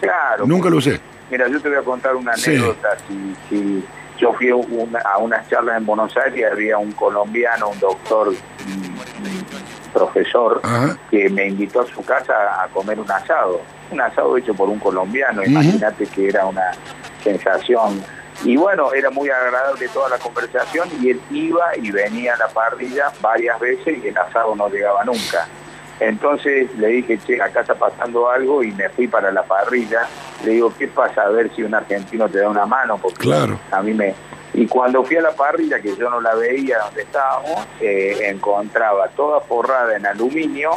Claro. 0.00 0.44
Nunca 0.44 0.68
lo 0.68 0.78
usé. 0.78 1.00
Mira, 1.30 1.48
yo 1.48 1.60
te 1.60 1.68
voy 1.68 1.78
a 1.78 1.82
contar 1.82 2.14
una 2.14 2.32
anécdota. 2.32 2.96
Si, 3.48 3.84
yo 4.18 4.32
fui 4.32 4.48
a 4.50 5.18
unas 5.18 5.48
charlas 5.48 5.76
en 5.76 5.84
Buenos 5.84 6.16
Aires 6.16 6.38
y 6.38 6.42
había 6.42 6.78
un 6.78 6.92
colombiano, 6.92 7.68
un 7.68 7.78
doctor, 7.78 8.28
un, 8.28 8.96
profesor, 9.92 10.60
que 11.10 11.28
me 11.30 11.48
invitó 11.48 11.80
a 11.80 11.86
su 11.86 12.02
casa 12.04 12.62
a 12.62 12.68
comer 12.68 12.98
un 13.00 13.10
asado. 13.10 13.60
Un 13.90 14.00
asado 14.00 14.36
hecho 14.36 14.54
por 14.54 14.68
un 14.68 14.78
colombiano. 14.78 15.44
Imagínate 15.44 16.06
que 16.06 16.28
era 16.28 16.46
una 16.46 16.72
sensación. 17.22 18.02
Y 18.44 18.56
bueno, 18.56 18.92
era 18.92 19.10
muy 19.10 19.28
agradable 19.30 19.88
toda 19.88 20.10
la 20.10 20.18
conversación 20.18 20.88
y 21.00 21.10
él 21.10 21.20
iba 21.30 21.76
y 21.76 21.90
venía 21.90 22.34
a 22.34 22.36
la 22.36 22.48
parrilla 22.48 23.10
varias 23.20 23.58
veces 23.58 23.98
y 24.02 24.08
el 24.08 24.18
asado 24.18 24.54
no 24.54 24.68
llegaba 24.68 25.04
nunca. 25.04 25.48
Entonces 26.00 26.68
le 26.76 26.88
dije, 26.88 27.18
che, 27.26 27.40
acá 27.40 27.60
está 27.60 27.74
pasando 27.74 28.28
algo 28.28 28.62
y 28.62 28.72
me 28.72 28.88
fui 28.90 29.08
para 29.08 29.30
la 29.32 29.42
parrilla. 29.42 30.06
Le 30.44 30.52
digo, 30.52 30.72
¿qué 30.78 30.88
pasa? 30.88 31.22
A 31.22 31.28
ver 31.28 31.54
si 31.54 31.62
un 31.62 31.74
argentino 31.74 32.28
te 32.28 32.38
da 32.38 32.48
una 32.48 32.66
mano, 32.66 32.98
porque 32.98 33.22
claro. 33.22 33.58
a 33.70 33.82
mí 33.82 33.94
me... 33.94 34.14
Y 34.54 34.66
cuando 34.66 35.04
fui 35.04 35.16
a 35.16 35.20
la 35.20 35.32
parrilla, 35.32 35.80
que 35.80 35.94
yo 35.96 36.08
no 36.08 36.20
la 36.20 36.34
veía 36.34 36.78
donde 36.78 37.02
estábamos, 37.02 37.66
eh, 37.80 38.16
encontraba 38.22 39.08
toda 39.08 39.40
forrada 39.40 39.96
en 39.96 40.06
aluminio 40.06 40.70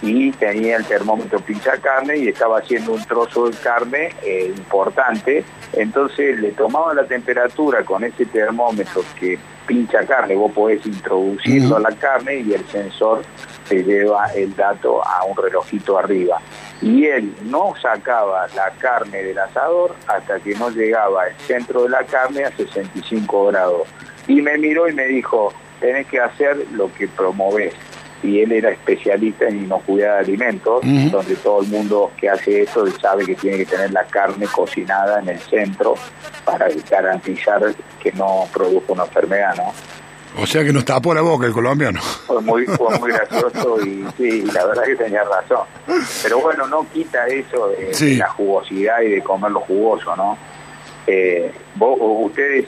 y 0.00 0.30
tenía 0.32 0.76
el 0.76 0.84
termómetro 0.84 1.40
pincha 1.40 1.76
carne 1.78 2.16
y 2.16 2.28
estaba 2.28 2.58
haciendo 2.58 2.92
un 2.92 3.04
trozo 3.04 3.50
de 3.50 3.56
carne 3.56 4.10
eh, 4.22 4.52
importante. 4.56 5.44
Entonces 5.72 6.38
le 6.38 6.52
tomaba 6.52 6.94
la 6.94 7.04
temperatura 7.04 7.84
con 7.84 8.04
ese 8.04 8.24
termómetro 8.26 9.02
que 9.18 9.38
pincha 9.66 10.06
carne, 10.06 10.34
vos 10.34 10.52
podés 10.52 10.84
introducirlo 10.86 11.76
a 11.76 11.80
la 11.80 11.92
carne 11.92 12.36
y 12.40 12.54
el 12.54 12.66
sensor 12.68 13.22
se 13.68 13.84
lleva 13.84 14.26
el 14.34 14.56
dato 14.56 15.06
a 15.06 15.24
un 15.24 15.36
relojito 15.36 15.98
arriba. 15.98 16.40
Y 16.80 17.06
él 17.06 17.34
no 17.44 17.74
sacaba 17.80 18.46
la 18.54 18.70
carne 18.78 19.22
del 19.22 19.38
asador 19.38 19.94
hasta 20.06 20.38
que 20.38 20.54
no 20.54 20.70
llegaba 20.70 21.26
el 21.26 21.36
centro 21.38 21.82
de 21.84 21.90
la 21.90 22.04
carne 22.04 22.44
a 22.44 22.56
65 22.56 23.46
grados. 23.46 23.88
Y 24.28 24.40
me 24.42 24.56
miró 24.58 24.88
y 24.88 24.92
me 24.92 25.06
dijo, 25.06 25.52
tenés 25.80 26.06
que 26.06 26.20
hacer 26.20 26.66
lo 26.72 26.92
que 26.92 27.08
promovés. 27.08 27.74
Y 28.22 28.40
él 28.40 28.52
era 28.52 28.70
especialista 28.70 29.46
en 29.46 29.64
inocuidad 29.64 30.14
de 30.14 30.20
alimentos, 30.20 30.82
donde 31.12 31.36
todo 31.36 31.62
el 31.62 31.68
mundo 31.68 32.10
que 32.16 32.28
hace 32.28 32.62
eso 32.62 32.84
sabe 33.00 33.24
que 33.24 33.36
tiene 33.36 33.58
que 33.58 33.66
tener 33.66 33.92
la 33.92 34.04
carne 34.04 34.46
cocinada 34.46 35.20
en 35.20 35.28
el 35.28 35.38
centro 35.38 35.94
para 36.44 36.68
garantizar 36.90 37.60
que 38.02 38.10
no 38.12 38.48
produzca 38.52 38.92
una 38.92 39.04
enfermedad, 39.04 39.54
¿no? 39.56 39.72
O 40.40 40.46
sea 40.46 40.62
que 40.62 40.72
nos 40.72 40.84
tapó 40.84 41.12
la 41.12 41.20
boca 41.20 41.46
el 41.46 41.52
colombiano. 41.52 42.00
Fue 42.00 42.40
muy, 42.40 42.64
muy 43.00 43.10
gracioso 43.10 43.84
y 43.84 44.06
sí, 44.16 44.42
la 44.52 44.66
verdad 44.66 44.84
que 44.84 44.96
tenía 44.96 45.24
razón. 45.24 45.66
Pero 46.22 46.40
bueno, 46.40 46.66
no 46.68 46.86
quita 46.92 47.26
eso 47.26 47.70
de, 47.70 48.16
la 48.16 48.28
jugosidad 48.28 49.00
y 49.02 49.10
de 49.10 49.22
comer 49.22 49.50
lo 49.50 49.60
jugoso, 49.60 50.14
¿no? 50.14 50.38
Eh, 51.08 51.52
ustedes 51.80 52.66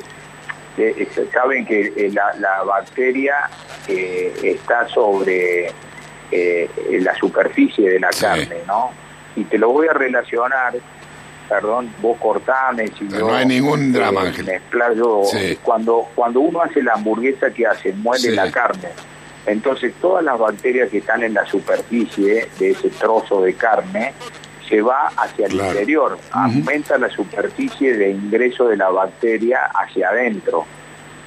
eh, 0.79 0.95
eh, 0.97 1.29
saben 1.33 1.65
que 1.65 2.11
la, 2.13 2.63
bacteria 2.65 3.49
está 3.87 4.89
sobre 4.89 5.73
la 6.91 7.15
superficie 7.17 7.89
de 7.89 8.01
la 8.01 8.11
carne, 8.11 8.63
¿no? 8.67 8.91
Y 9.37 9.45
te 9.45 9.59
lo 9.59 9.71
voy 9.71 9.87
a 9.87 9.93
relacionar 9.93 10.75
perdón, 11.51 11.93
vos 12.01 12.17
cortame, 12.19 12.87
si 12.97 13.05
no 13.05 13.35
hay 13.35 13.45
ningún 13.45 13.93
drama, 13.93 14.23
me 14.23 14.61
Cuando, 15.65 16.07
cuando 16.15 16.41
uno 16.41 16.63
hace 16.63 16.81
la 16.81 16.93
hamburguesa, 16.93 17.51
que 17.51 17.67
hace? 17.67 17.93
Muele 17.93 18.31
la 18.31 18.51
carne. 18.53 18.91
Entonces 19.47 19.93
todas 20.01 20.25
las 20.25 20.39
bacterias 20.39 20.91
que 20.91 20.99
están 20.99 21.25
en 21.25 21.35
la 21.35 21.45
superficie 21.47 22.49
de 22.59 22.71
ese 22.71 22.89
trozo 22.91 23.43
de 23.43 23.55
carne 23.55 24.13
se 24.69 24.81
va 24.81 25.09
hacia 25.17 25.47
el 25.47 25.55
interior, 25.55 26.17
aumenta 26.31 26.97
la 26.99 27.11
superficie 27.11 27.97
de 27.97 28.11
ingreso 28.11 28.69
de 28.69 28.77
la 28.77 28.89
bacteria 28.91 29.65
hacia 29.75 30.11
adentro. 30.11 30.65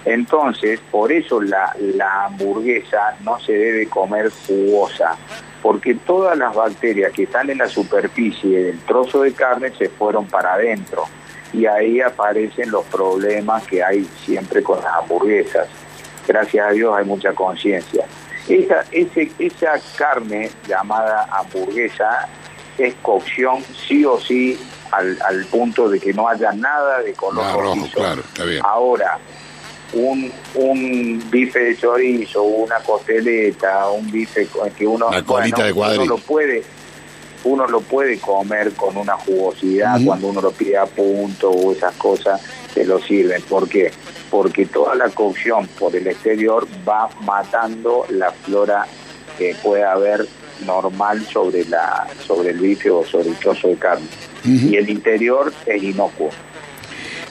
Entonces, 0.05 0.79
por 0.89 1.11
eso 1.11 1.41
la, 1.41 1.75
la 1.79 2.25
hamburguesa 2.25 3.17
no 3.25 3.39
se 3.41 3.51
debe 3.51 3.87
comer 3.87 4.31
jugosa, 4.47 5.17
porque 5.63 5.95
todas 5.95 6.37
las 6.37 6.53
bacterias 6.53 7.13
que 7.13 7.23
están 7.23 7.49
en 7.49 7.59
la 7.59 7.69
superficie 7.69 8.65
del 8.65 8.79
trozo 8.79 9.21
de 9.21 9.33
carne 9.33 9.71
se 9.75 9.87
fueron 9.87 10.27
para 10.27 10.55
adentro 10.55 11.05
y 11.53 11.65
ahí 11.65 12.01
aparecen 12.01 12.69
los 12.69 12.83
problemas 12.85 13.63
que 13.63 13.81
hay 13.81 14.03
siempre 14.25 14.61
con 14.61 14.83
las 14.83 14.93
hamburguesas. 14.93 15.69
Gracias 16.27 16.67
a 16.67 16.71
Dios 16.71 16.93
hay 16.97 17.05
mucha 17.05 17.31
conciencia. 17.31 18.05
Esa, 18.49 18.83
esa 18.91 19.79
carne 19.95 20.51
llamada 20.67 21.29
hamburguesa 21.31 22.27
es 22.77 22.93
cocción 22.95 23.63
sí 23.87 24.03
o 24.03 24.19
sí 24.19 24.59
al, 24.91 25.45
punto 25.45 25.87
de 25.87 25.97
que 25.97 26.13
no 26.13 26.27
haya 26.27 26.51
nada 26.51 27.01
de 27.01 27.13
color 27.13 27.53
rojo. 27.53 27.87
Claro, 27.93 28.21
está 28.21 28.43
bien. 28.43 28.61
Ahora, 28.65 29.17
un, 29.93 30.31
un 30.55 31.23
bife 31.29 31.59
de 31.59 31.77
chorizo, 31.77 32.43
una 32.43 32.79
costeleta, 32.79 33.89
un 33.89 34.09
bife 34.11 34.47
que 34.77 34.87
uno, 34.87 35.09
uno 35.09 36.05
lo 36.05 36.17
puede 36.17 36.63
uno 37.43 37.67
lo 37.67 37.81
puede 37.81 38.19
comer 38.19 38.73
con 38.73 38.95
una 38.97 39.17
jugosidad 39.17 39.99
cuando 40.05 40.27
uno 40.27 40.41
lo 40.41 40.51
pide 40.51 40.77
a 40.77 40.85
punto 40.85 41.49
o 41.49 41.73
esas 41.73 41.93
cosas 41.95 42.41
que 42.73 42.85
lo 42.85 42.99
sirven. 42.99 43.41
¿Por 43.43 43.67
qué? 43.67 43.91
Porque 44.29 44.65
toda 44.65 44.95
la 44.95 45.09
cocción 45.09 45.67
por 45.79 45.95
el 45.95 46.07
exterior 46.07 46.65
va 46.87 47.09
matando 47.21 48.05
la 48.09 48.31
flora 48.31 48.87
que 49.37 49.55
puede 49.61 49.83
haber 49.83 50.25
normal 50.65 51.25
sobre 51.25 51.65
la 51.65 52.07
sobre 52.25 52.51
el 52.51 52.59
bife 52.59 52.89
o 52.89 53.03
sobre 53.03 53.29
el 53.29 53.35
trozo 53.35 53.67
de 53.67 53.75
carne. 53.75 54.07
Y 54.45 54.75
el 54.75 54.89
interior 54.89 55.53
es 55.65 55.83
inocuo. 55.83 56.29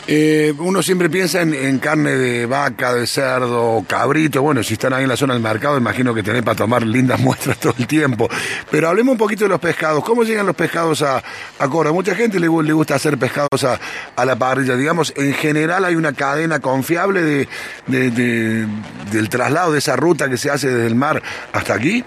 Eh, 0.09 0.53
uno 0.59 0.83
siempre 0.83 1.09
piensa 1.09 1.43
en, 1.43 1.79
carne 1.79 2.11
de 2.17 2.47
vaca, 2.47 2.93
de 2.93 3.07
cerdo, 3.07 3.85
cabrito. 3.87 4.43
Bueno, 4.43 4.63
si 4.65 4.75
están 4.75 4.93
ahí 4.93 5.05
en 5.05 5.09
la 5.09 5.17
zona 5.17 5.35
del 5.35 5.43
mercado, 5.43 5.79
imagino 5.79 6.13
que 6.13 6.25
tenés 6.25 6.43
para 6.43 6.57
tomar 6.57 6.83
lindas 6.83 7.21
muestras 7.21 7.59
todo 7.59 7.75
el 7.79 7.87
tiempo. 7.87 8.29
Pero 8.71 8.89
hablemos 8.89 9.13
un 9.13 9.19
poquito 9.19 9.45
de 9.45 9.51
los 9.51 9.61
pescados. 9.61 10.03
¿Cómo 10.05 10.25
llegan 10.25 10.47
los 10.47 10.57
pescados 10.57 11.03
a, 11.03 11.23
a 11.59 11.69
Cora? 11.69 11.93
Mucha 11.93 12.17
gente 12.17 12.41
le, 12.41 12.49
le 12.49 12.73
gusta 12.73 12.97
hacer 12.97 13.17
pescados 13.17 13.63
a, 13.63 13.79
a, 14.17 14.25
la 14.25 14.37
parrilla. 14.37 14.75
Digamos, 14.75 15.13
en 15.17 15.35
general 15.35 15.85
hay 15.85 15.95
una 15.95 16.13
cadena 16.13 16.59
confiable 16.59 17.23
de, 17.23 17.49
del 17.87 19.29
traslado 19.29 19.73
de 19.73 19.79
esa 19.79 19.95
ruta 19.95 20.29
que 20.29 20.37
se 20.37 20.51
hace 20.51 20.69
desde 20.69 20.89
el 20.89 20.97
mar 20.97 21.23
hasta 21.53 21.75
aquí. 21.75 22.05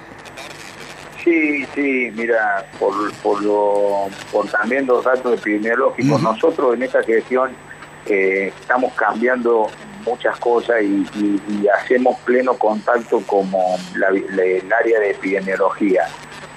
Sí, 1.23 1.65
sí, 1.73 2.11
mira, 2.13 2.67
por, 2.77 3.11
por, 3.23 3.41
lo, 3.41 4.09
por 4.31 4.47
también 4.47 4.85
los 4.85 5.03
datos 5.03 5.39
epidemiológicos, 5.39 6.21
nosotros 6.21 6.75
en 6.75 6.83
esta 6.83 7.01
gestión 7.01 7.49
estamos 8.05 8.93
cambiando 8.93 9.67
muchas 10.05 10.37
cosas 10.39 10.83
y, 10.83 11.67
hacemos 11.67 12.19
pleno 12.19 12.53
contacto 12.53 13.21
como 13.25 13.77
el 13.95 14.71
área 14.71 14.99
de 14.99 15.11
epidemiología, 15.11 16.07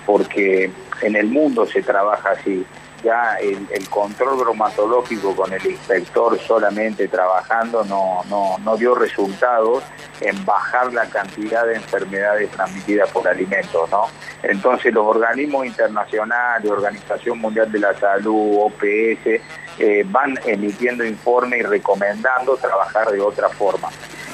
porque 0.06 0.70
en 1.02 1.16
el 1.16 1.26
mundo 1.26 1.66
se 1.66 1.82
trabaja 1.82 2.30
así. 2.30 2.64
Ya 3.02 3.36
el, 3.36 3.88
control 3.88 4.38
bromatológico 4.38 5.34
con 5.34 5.52
el 5.52 5.64
inspector 5.64 6.38
solamente 6.38 7.08
trabajando 7.08 7.84
no, 7.84 8.22
no, 8.28 8.58
no 8.58 8.76
dio 8.76 8.94
resultados 8.94 9.82
en 10.20 10.44
bajar 10.44 10.92
la 10.92 11.06
cantidad 11.06 11.66
de 11.66 11.76
enfermedades 11.76 12.50
transmitidas 12.50 13.10
por 13.10 13.26
alimentos, 13.28 13.90
¿no? 13.90 14.06
Entonces 14.42 14.92
los 14.92 15.06
organismos 15.06 15.66
internacionales, 15.66 16.70
Organización 16.70 17.38
Mundial 17.38 17.70
de 17.70 17.78
la 17.78 17.98
Salud, 17.98 18.58
OPS, 18.58 19.40
eh, 19.78 20.04
van 20.06 20.38
emitiendo 20.44 21.04
informes 21.04 21.60
y 21.60 21.62
recomendando 21.62 22.56
trabajar 22.56 23.10
de 23.10 23.20
otra 23.20 23.48
forma. 23.48 23.88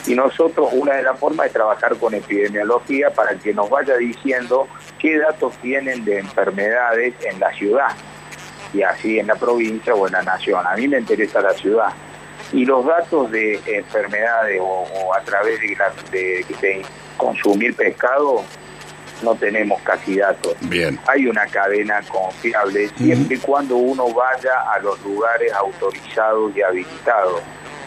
Y 0.07 0.15
nosotros 0.15 0.69
una 0.73 0.95
de 0.95 1.03
las 1.03 1.19
formas 1.19 1.47
es 1.47 1.53
trabajar 1.53 1.97
con 1.97 2.13
epidemiología 2.13 3.11
para 3.11 3.35
que 3.37 3.55
nos 3.55 3.71
vaya 3.71 3.97
diciendo 3.97 4.69
qué 4.99 5.19
datos 5.19 5.55
tienen 5.59 6.05
de 6.05 6.19
enfermedades 6.19 7.15
en 7.25 7.41
la 7.41 7.51
ciudad 7.53 7.89
y 8.75 8.83
así 8.83 9.19
en 9.19 9.29
la 9.29 9.37
provincia 9.37 9.95
o 9.95 10.07
en 10.07 10.13
la 10.13 10.23
nación. 10.23 10.67
A 10.67 10.75
mí 10.75 10.89
me 10.89 10.99
interesa 10.99 11.41
la 11.41 11.55
ciudad. 11.55 11.93
Y 12.53 12.65
los 12.65 12.85
datos 12.85 13.31
de 13.31 13.61
enfermedades 13.67 14.61
o, 14.61 15.15
a 15.15 15.21
través 15.23 15.61
de, 15.61 16.45
de, 16.61 16.83
consumir 17.17 17.75
pescado 17.75 18.43
no 19.23 19.35
tenemos 19.37 19.81
casi 19.83 20.17
datos. 20.17 20.55
Bien. 20.63 20.99
Hay 21.07 21.27
una 21.27 21.47
cadena 21.47 22.01
confiable 22.03 22.89
siempre 22.97 23.37
y 23.37 23.39
cuando 23.39 23.77
uno 23.77 24.13
vaya 24.13 24.73
a 24.73 24.79
los 24.81 25.01
lugares 25.03 25.53
autorizados 25.53 26.55
y 26.57 26.63
habilitados. 26.63 27.41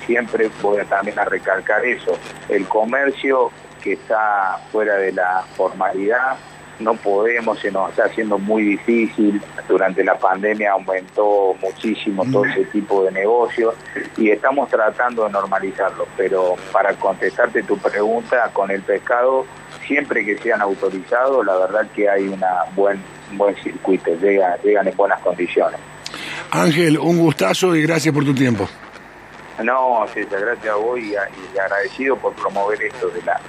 Siempre 0.05 0.49
voy 0.61 0.79
a 0.79 0.85
también 0.85 1.19
a 1.19 1.25
recalcar 1.25 1.85
eso. 1.85 2.17
El 2.47 2.65
comercio 2.67 3.51
que 3.83 3.93
está 3.93 4.59
fuera 4.71 4.95
de 4.95 5.11
la 5.11 5.43
formalidad 5.55 6.37
no 6.79 6.93
podemos, 6.95 7.59
se 7.59 7.71
nos 7.71 7.89
está 7.89 8.05
haciendo 8.05 8.37
muy 8.37 8.63
difícil. 8.63 9.41
Durante 9.67 10.03
la 10.03 10.17
pandemia 10.17 10.71
aumentó 10.71 11.55
muchísimo 11.61 12.23
todo 12.31 12.45
ese 12.45 12.65
tipo 12.65 13.03
de 13.03 13.11
negocios 13.11 13.75
y 14.17 14.29
estamos 14.29 14.69
tratando 14.69 15.25
de 15.25 15.31
normalizarlo. 15.31 16.07
Pero 16.15 16.55
para 16.71 16.93
contestarte 16.93 17.63
tu 17.63 17.77
pregunta, 17.77 18.49
con 18.53 18.71
el 18.71 18.81
pescado, 18.81 19.45
siempre 19.85 20.25
que 20.25 20.37
sean 20.37 20.61
autorizados, 20.61 21.45
la 21.45 21.57
verdad 21.57 21.87
que 21.95 22.09
hay 22.09 22.27
una 22.27 22.65
buen, 22.75 23.01
un 23.31 23.37
buen 23.37 23.55
circuito, 23.55 24.11
llegan, 24.15 24.53
llegan 24.63 24.87
en 24.87 24.95
buenas 24.95 25.19
condiciones. 25.21 25.79
Ángel, 26.51 26.97
un 26.97 27.17
gustazo 27.17 27.75
y 27.75 27.81
gracias 27.83 28.13
por 28.13 28.23
tu 28.23 28.33
tiempo. 28.33 28.67
No, 29.63 30.05
César, 30.13 30.39
gracias 30.39 30.73
a 30.73 30.77
vos 30.77 30.99
y, 30.99 31.13
y 31.13 31.57
agradecido 31.57 32.15
por 32.15 32.33
promover 32.33 32.81
esto 32.83 33.09
de 33.09 33.23
la 33.23 33.39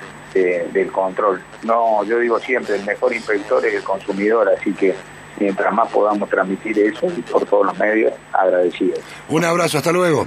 del 0.73 0.93
control. 0.93 1.43
No, 1.63 2.05
yo 2.05 2.19
digo 2.19 2.39
siempre, 2.39 2.77
el 2.77 2.85
mejor 2.85 3.15
inspector 3.15 3.65
es 3.67 3.75
el 3.75 3.83
consumidor, 3.83 4.49
así 4.49 4.73
que 4.73 4.95
mientras 5.39 5.73
más 5.73 5.91
podamos 5.91 6.29
transmitir 6.29 6.79
eso 6.79 7.07
por 7.31 7.45
todos 7.47 7.67
los 7.67 7.79
medios, 7.79 8.13
agradecidos. 8.33 9.01
Un 9.29 9.45
abrazo, 9.45 9.79
hasta 9.79 9.93
luego. 9.93 10.27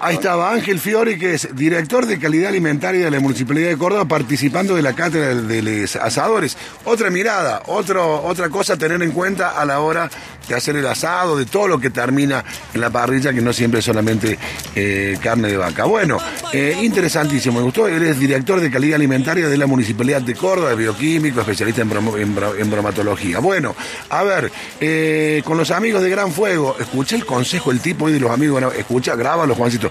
Ahí 0.00 0.14
estaba 0.16 0.52
Ángel 0.52 0.78
Fiori, 0.78 1.18
que 1.18 1.34
es 1.34 1.54
director 1.54 2.06
de 2.06 2.18
calidad 2.18 2.48
alimentaria 2.48 3.04
de 3.04 3.10
la 3.10 3.20
Municipalidad 3.20 3.68
de 3.68 3.78
Córdoba, 3.78 4.04
participando 4.06 4.74
de 4.74 4.82
la 4.82 4.92
cátedra 4.92 5.34
de 5.34 5.62
los 5.62 5.96
asadores. 5.96 6.56
Otra 6.84 7.10
mirada, 7.10 7.62
otro, 7.66 8.22
otra 8.24 8.48
cosa 8.48 8.74
a 8.74 8.76
tener 8.76 9.02
en 9.02 9.12
cuenta 9.12 9.50
a 9.50 9.64
la 9.64 9.80
hora 9.80 10.10
de 10.48 10.54
hacer 10.54 10.76
el 10.76 10.86
asado, 10.86 11.36
de 11.36 11.46
todo 11.46 11.68
lo 11.68 11.78
que 11.78 11.90
termina 11.90 12.44
en 12.74 12.80
la 12.80 12.90
parrilla, 12.90 13.32
que 13.32 13.40
no 13.40 13.52
siempre 13.52 13.80
es 13.80 13.84
solamente 13.86 14.38
eh, 14.74 15.16
carne 15.22 15.48
de 15.48 15.56
vaca. 15.56 15.84
Bueno, 15.84 16.18
eh, 16.52 16.78
interesantísimo, 16.82 17.58
me 17.58 17.64
gustó. 17.64 17.86
Él 17.86 18.02
es 18.02 18.18
director 18.18 18.60
de 18.60 18.70
calidad 18.70 18.96
alimentaria 18.96 19.48
de 19.48 19.56
la 19.56 19.66
Municipalidad 19.66 20.22
de 20.22 20.34
Córdoba, 20.34 20.74
bioquímico, 20.74 21.40
especialista 21.40 21.82
en, 21.82 22.70
bromatología. 22.70 23.38
Bueno, 23.38 23.74
a 24.10 24.22
ver, 24.22 24.50
eh, 24.80 25.42
con 25.44 25.56
los 25.56 25.70
amigos 25.70 26.02
de 26.02 26.10
Gran 26.10 26.32
Fuego, 26.32 26.76
escuché 26.78 27.16
el 27.16 27.24
consejo, 27.24 27.70
el 27.70 27.80
tipo 27.80 28.08
y 28.08 28.12
de 28.12 28.20
los 28.20 28.30
amigos, 28.30 28.62
escucha, 28.76 29.14
grábalo 29.14 29.51
Juancito. 29.54 29.90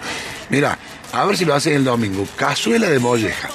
Mira, 0.50 0.78
a 1.12 1.26
ver 1.26 1.38
si 1.38 1.46
lo 1.46 1.54
haces 1.54 1.76
el 1.76 1.84
domingo. 1.84 2.26
Cazuela 2.36 2.90
de 2.90 3.00
molleja. 3.00 3.50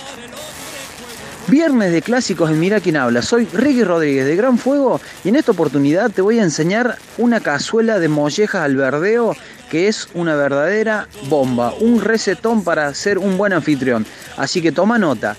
Viernes 1.48 1.92
de 1.92 2.02
clásicos 2.02 2.50
en 2.50 2.58
Mira 2.58 2.80
quién 2.80 2.96
habla. 2.96 3.22
Soy 3.22 3.46
Ricky 3.52 3.84
Rodríguez 3.84 4.26
de 4.26 4.34
Gran 4.34 4.58
Fuego 4.58 5.00
y 5.22 5.28
en 5.28 5.36
esta 5.36 5.52
oportunidad 5.52 6.10
te 6.10 6.20
voy 6.20 6.40
a 6.40 6.42
enseñar 6.42 6.98
una 7.18 7.38
cazuela 7.38 8.00
de 8.00 8.08
mollejas 8.08 8.62
al 8.62 8.74
verdeo 8.74 9.36
que 9.70 9.88
es 9.88 10.08
una 10.14 10.34
verdadera 10.34 11.06
bomba, 11.28 11.72
un 11.80 12.00
recetón 12.00 12.64
para 12.64 12.92
ser 12.94 13.18
un 13.18 13.38
buen 13.38 13.52
anfitrión. 13.52 14.04
Así 14.36 14.60
que 14.60 14.72
toma 14.72 14.98
nota. 14.98 15.36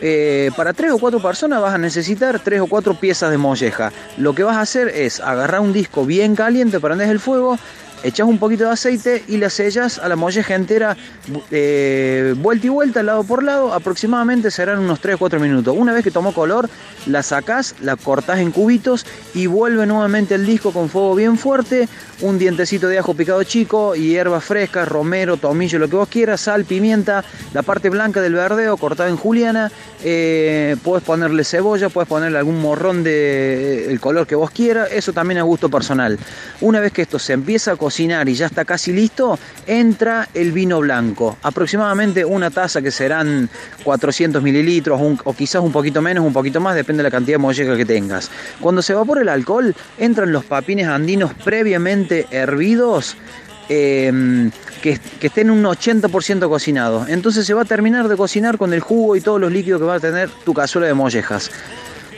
Eh, 0.00 0.50
para 0.56 0.72
tres 0.72 0.92
o 0.92 0.98
cuatro 0.98 1.20
personas 1.20 1.60
vas 1.60 1.74
a 1.74 1.78
necesitar 1.78 2.40
tres 2.40 2.60
o 2.60 2.66
cuatro 2.66 2.94
piezas 2.94 3.30
de 3.30 3.38
molleja. 3.38 3.92
Lo 4.16 4.34
que 4.34 4.42
vas 4.42 4.56
a 4.56 4.62
hacer 4.62 4.88
es 4.88 5.20
agarrar 5.20 5.60
un 5.60 5.72
disco 5.72 6.06
bien 6.06 6.36
caliente, 6.36 6.80
prendes 6.80 7.08
el 7.08 7.20
fuego, 7.20 7.58
echas 8.02 8.26
un 8.26 8.38
poquito 8.38 8.64
de 8.64 8.70
aceite 8.70 9.24
y 9.28 9.36
la 9.36 9.50
sellas 9.50 9.98
a 9.98 10.08
la 10.08 10.16
molleja 10.16 10.54
entera, 10.54 10.96
eh, 11.50 12.34
vuelta 12.38 12.66
y 12.66 12.70
vuelta, 12.70 13.02
lado 13.02 13.24
por 13.24 13.42
lado, 13.42 13.72
aproximadamente 13.72 14.50
serán 14.50 14.78
unos 14.78 15.00
3-4 15.00 15.38
minutos. 15.38 15.74
Una 15.76 15.92
vez 15.92 16.04
que 16.04 16.10
tomó 16.10 16.32
color, 16.32 16.68
la 17.06 17.22
sacás, 17.22 17.74
la 17.80 17.96
cortás 17.96 18.40
en 18.40 18.50
cubitos 18.50 19.06
y 19.34 19.46
vuelve 19.46 19.86
nuevamente 19.86 20.34
el 20.34 20.46
disco 20.46 20.72
con 20.72 20.88
fuego 20.88 21.14
bien 21.14 21.36
fuerte, 21.36 21.88
un 22.22 22.38
dientecito 22.38 22.88
de 22.88 22.98
ajo 22.98 23.14
picado 23.14 23.42
chico, 23.44 23.94
hierbas 23.94 24.44
frescas, 24.44 24.88
romero, 24.88 25.36
tomillo, 25.36 25.78
lo 25.78 25.88
que 25.88 25.96
vos 25.96 26.08
quieras, 26.08 26.42
sal, 26.42 26.64
pimienta, 26.64 27.24
la 27.54 27.62
parte 27.62 27.90
blanca 27.90 28.20
del 28.20 28.34
verdeo 28.34 28.76
cortada 28.76 29.08
en 29.08 29.16
juliana, 29.16 29.70
eh, 30.02 30.76
puedes 30.82 31.04
ponerle 31.04 31.44
cebolla, 31.44 31.88
puedes 31.88 32.08
ponerle 32.08 32.38
algún 32.38 32.60
morrón 32.60 33.02
de 33.02 33.90
el 33.90 34.00
color 34.00 34.26
que 34.26 34.34
vos 34.34 34.50
quieras, 34.50 34.88
eso 34.92 35.12
también 35.12 35.38
es 35.38 35.44
gusto 35.44 35.68
personal. 35.68 36.18
Una 36.60 36.80
vez 36.80 36.92
que 36.92 37.02
esto 37.02 37.18
se 37.18 37.32
empieza 37.32 37.72
a 37.72 37.76
cocinar 37.76 37.89
y 37.98 38.34
ya 38.34 38.46
está 38.46 38.64
casi 38.64 38.92
listo, 38.92 39.38
entra 39.66 40.28
el 40.34 40.52
vino 40.52 40.80
blanco, 40.80 41.36
aproximadamente 41.42 42.24
una 42.24 42.50
taza 42.50 42.80
que 42.80 42.90
serán 42.90 43.48
400 43.82 44.42
mililitros 44.42 45.00
o 45.24 45.34
quizás 45.34 45.62
un 45.62 45.72
poquito 45.72 46.00
menos, 46.00 46.24
un 46.24 46.32
poquito 46.32 46.60
más, 46.60 46.74
depende 46.74 47.02
de 47.02 47.08
la 47.08 47.10
cantidad 47.10 47.34
de 47.34 47.38
molleja 47.38 47.76
que 47.76 47.84
tengas. 47.84 48.30
Cuando 48.60 48.82
se 48.82 48.92
evapora 48.92 49.22
el 49.22 49.28
alcohol, 49.28 49.74
entran 49.98 50.32
los 50.32 50.44
papines 50.44 50.86
andinos 50.86 51.32
previamente 51.44 52.26
hervidos 52.30 53.16
em, 53.68 54.50
que, 54.82 54.98
que, 55.18 55.26
estén 55.26 55.50
un 55.50 55.64
80% 55.64 56.48
cocinados. 56.48 57.08
Entonces 57.08 57.46
se 57.46 57.54
va 57.54 57.62
a 57.62 57.64
terminar 57.64 58.08
de 58.08 58.16
cocinar 58.16 58.56
con 58.58 58.72
el 58.72 58.80
jugo 58.80 59.16
y 59.16 59.20
todos 59.20 59.40
los 59.40 59.52
líquidos 59.52 59.80
que 59.80 59.86
va 59.86 59.96
a 59.96 60.00
tener 60.00 60.30
tu 60.44 60.54
cazuela 60.54 60.86
de 60.86 60.94
mollejas. 60.94 61.50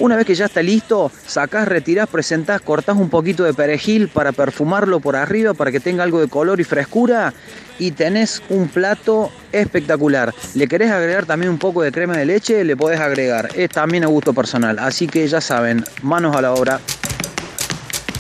Una 0.03 0.17
vez 0.17 0.27
que 0.27 0.35
ya 0.35 0.47
está 0.47 0.65
listo, 0.65 1.13
sacás, 1.29 1.69
retirás, 1.69 2.09
presentás, 2.09 2.61
cortás 2.61 2.97
un 2.97 3.09
poquito 3.09 3.45
de 3.45 3.55
perejil 3.55 4.09
para 4.09 4.33
perfumarlo 4.33 4.99
por 4.99 5.15
arriba 5.15 5.55
para 5.55 5.71
que 5.71 5.79
tenga 5.79 6.03
algo 6.03 6.21
de 6.21 6.27
color 6.27 6.59
y 6.61 6.65
frescura 6.65 7.33
y 7.79 7.93
tenés 7.93 8.43
un 8.49 8.67
plato 8.67 9.31
espectacular. 9.53 10.35
¿Le 10.57 10.67
querés 10.67 10.91
agregar 10.91 11.25
también 11.25 11.53
un 11.53 11.59
poco 11.59 11.83
de 11.83 11.93
crema 11.93 12.17
de 12.17 12.25
leche? 12.25 12.65
Le 12.65 12.77
podés 12.77 12.99
agregar. 12.99 13.51
Es 13.55 13.71
también 13.71 14.03
a 14.03 14.09
gusto 14.09 14.33
personal. 14.33 14.81
Así 14.81 15.07
que 15.07 15.29
ya 15.29 15.41
saben, 15.41 15.85
manos 16.03 16.35
a 16.35 16.43
la 16.43 16.53
obra. 16.53 16.81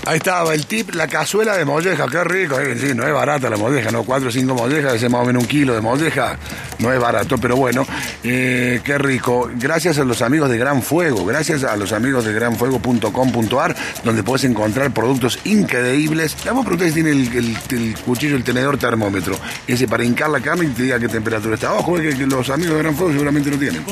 Ahí 0.04 0.16
estaba 0.16 0.52
el 0.52 0.66
tip, 0.66 0.96
la 0.96 1.06
cazuela 1.06 1.56
de 1.56 1.64
molleja, 1.64 2.06
qué 2.10 2.24
rico. 2.24 2.58
Eh, 2.58 2.92
no 2.92 3.06
es 3.06 3.14
barata 3.14 3.48
la 3.48 3.56
molleja, 3.56 3.92
¿no? 3.92 4.02
Cuatro 4.02 4.30
o 4.30 4.32
cinco 4.32 4.52
mollejas, 4.52 4.94
ese 4.94 5.08
más 5.08 5.22
o 5.22 5.24
menos 5.24 5.44
un 5.44 5.48
kilo 5.48 5.74
de 5.74 5.80
molleja, 5.80 6.36
no 6.80 6.92
es 6.92 7.00
barato, 7.00 7.38
pero 7.38 7.54
bueno, 7.54 7.86
eh, 8.24 8.80
qué 8.82 8.98
rico. 8.98 9.48
Gracias 9.54 9.98
a 9.98 10.04
los 10.04 10.20
amigos 10.20 10.50
de 10.50 10.58
Gran 10.58 10.82
Fuego, 10.82 11.24
gracias 11.24 11.62
a 11.62 11.76
los 11.76 11.92
amigos 11.92 12.24
de 12.24 12.32
granfuego.com.ar, 12.32 13.76
donde 14.02 14.24
puedes 14.24 14.42
encontrar 14.42 14.90
productos 14.90 15.38
increíbles. 15.44 16.36
Le 16.44 16.50
vamos 16.50 16.66
a 16.66 16.68
preguntar 16.68 16.88
si 16.88 16.94
tiene 16.94 17.10
el, 17.10 17.96
cuchillo, 18.04 18.34
el 18.34 18.42
tenedor 18.42 18.78
termómetro, 18.78 19.36
ese 19.68 19.86
para 19.86 20.04
hincar 20.04 20.30
la 20.30 20.40
carne 20.40 20.64
y 20.64 20.68
te 20.70 20.82
diga 20.82 20.98
qué 20.98 21.08
temperatura 21.08 21.54
está. 21.54 21.74
Ojo, 21.74 21.94
que, 21.94 22.16
que 22.16 22.26
los 22.26 22.50
amigos 22.50 22.74
de 22.74 22.82
Gran 22.82 22.96
Fuego 22.96 23.12
seguramente 23.12 23.50
lo 23.50 23.56
tienen. 23.56 23.86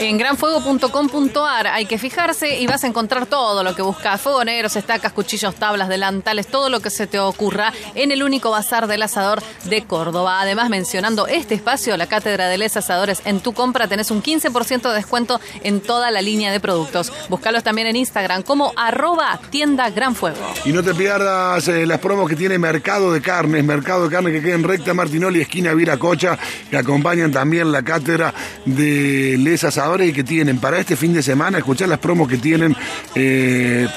En 0.00 0.16
granfuego.com.ar 0.16 1.66
hay 1.66 1.84
que 1.84 1.98
fijarse 1.98 2.58
y 2.58 2.66
vas 2.66 2.82
a 2.84 2.86
encontrar 2.86 3.26
todo 3.26 3.62
lo 3.62 3.74
que 3.74 3.82
buscas. 3.82 4.18
Fuego 4.18 4.42
negro, 4.42 4.68
estacas, 4.68 5.12
cuchillos, 5.18 5.56
tablas, 5.56 5.88
delantales, 5.88 6.46
todo 6.46 6.70
lo 6.70 6.78
que 6.78 6.90
se 6.90 7.08
te 7.08 7.18
ocurra 7.18 7.72
en 7.96 8.12
el 8.12 8.22
único 8.22 8.52
bazar 8.52 8.86
del 8.86 9.02
asador 9.02 9.42
de 9.64 9.82
Córdoba. 9.82 10.40
Además, 10.40 10.70
mencionando 10.70 11.26
este 11.26 11.56
espacio, 11.56 11.96
la 11.96 12.06
Cátedra 12.06 12.46
de 12.46 12.56
Les 12.56 12.76
Asadores, 12.76 13.20
en 13.24 13.40
tu 13.40 13.52
compra 13.52 13.88
tenés 13.88 14.12
un 14.12 14.22
15% 14.22 14.88
de 14.88 14.94
descuento 14.94 15.40
en 15.64 15.80
toda 15.80 16.12
la 16.12 16.22
línea 16.22 16.52
de 16.52 16.60
productos. 16.60 17.12
Búscalos 17.28 17.64
también 17.64 17.88
en 17.88 17.96
Instagram 17.96 18.44
como 18.44 18.72
arroba 18.76 19.40
tienda 19.50 19.90
Gran 19.90 20.14
Fuego. 20.14 20.38
Y 20.64 20.72
no 20.72 20.84
te 20.84 20.94
pierdas 20.94 21.66
eh, 21.66 21.84
las 21.84 21.98
promos 21.98 22.28
que 22.28 22.36
tiene 22.36 22.56
Mercado 22.56 23.12
de 23.12 23.20
Carnes, 23.20 23.64
Mercado 23.64 24.04
de 24.04 24.14
Carne 24.14 24.30
que 24.30 24.40
queda 24.40 24.54
en 24.54 24.62
recta 24.62 24.94
Martinoli, 24.94 25.40
esquina 25.40 25.74
Viracocha, 25.74 26.38
que 26.70 26.76
acompañan 26.76 27.32
también 27.32 27.72
la 27.72 27.82
Cátedra 27.82 28.32
de 28.64 29.34
Les 29.36 29.64
Asadores 29.64 30.10
y 30.10 30.12
que 30.12 30.22
tienen 30.22 30.60
para 30.60 30.78
este 30.78 30.94
fin 30.94 31.12
de 31.12 31.24
semana, 31.24 31.58
escuchar 31.58 31.88
las 31.88 31.98
promos 31.98 32.28
que 32.28 32.36
tienen. 32.36 32.76
Eh, 33.16 33.88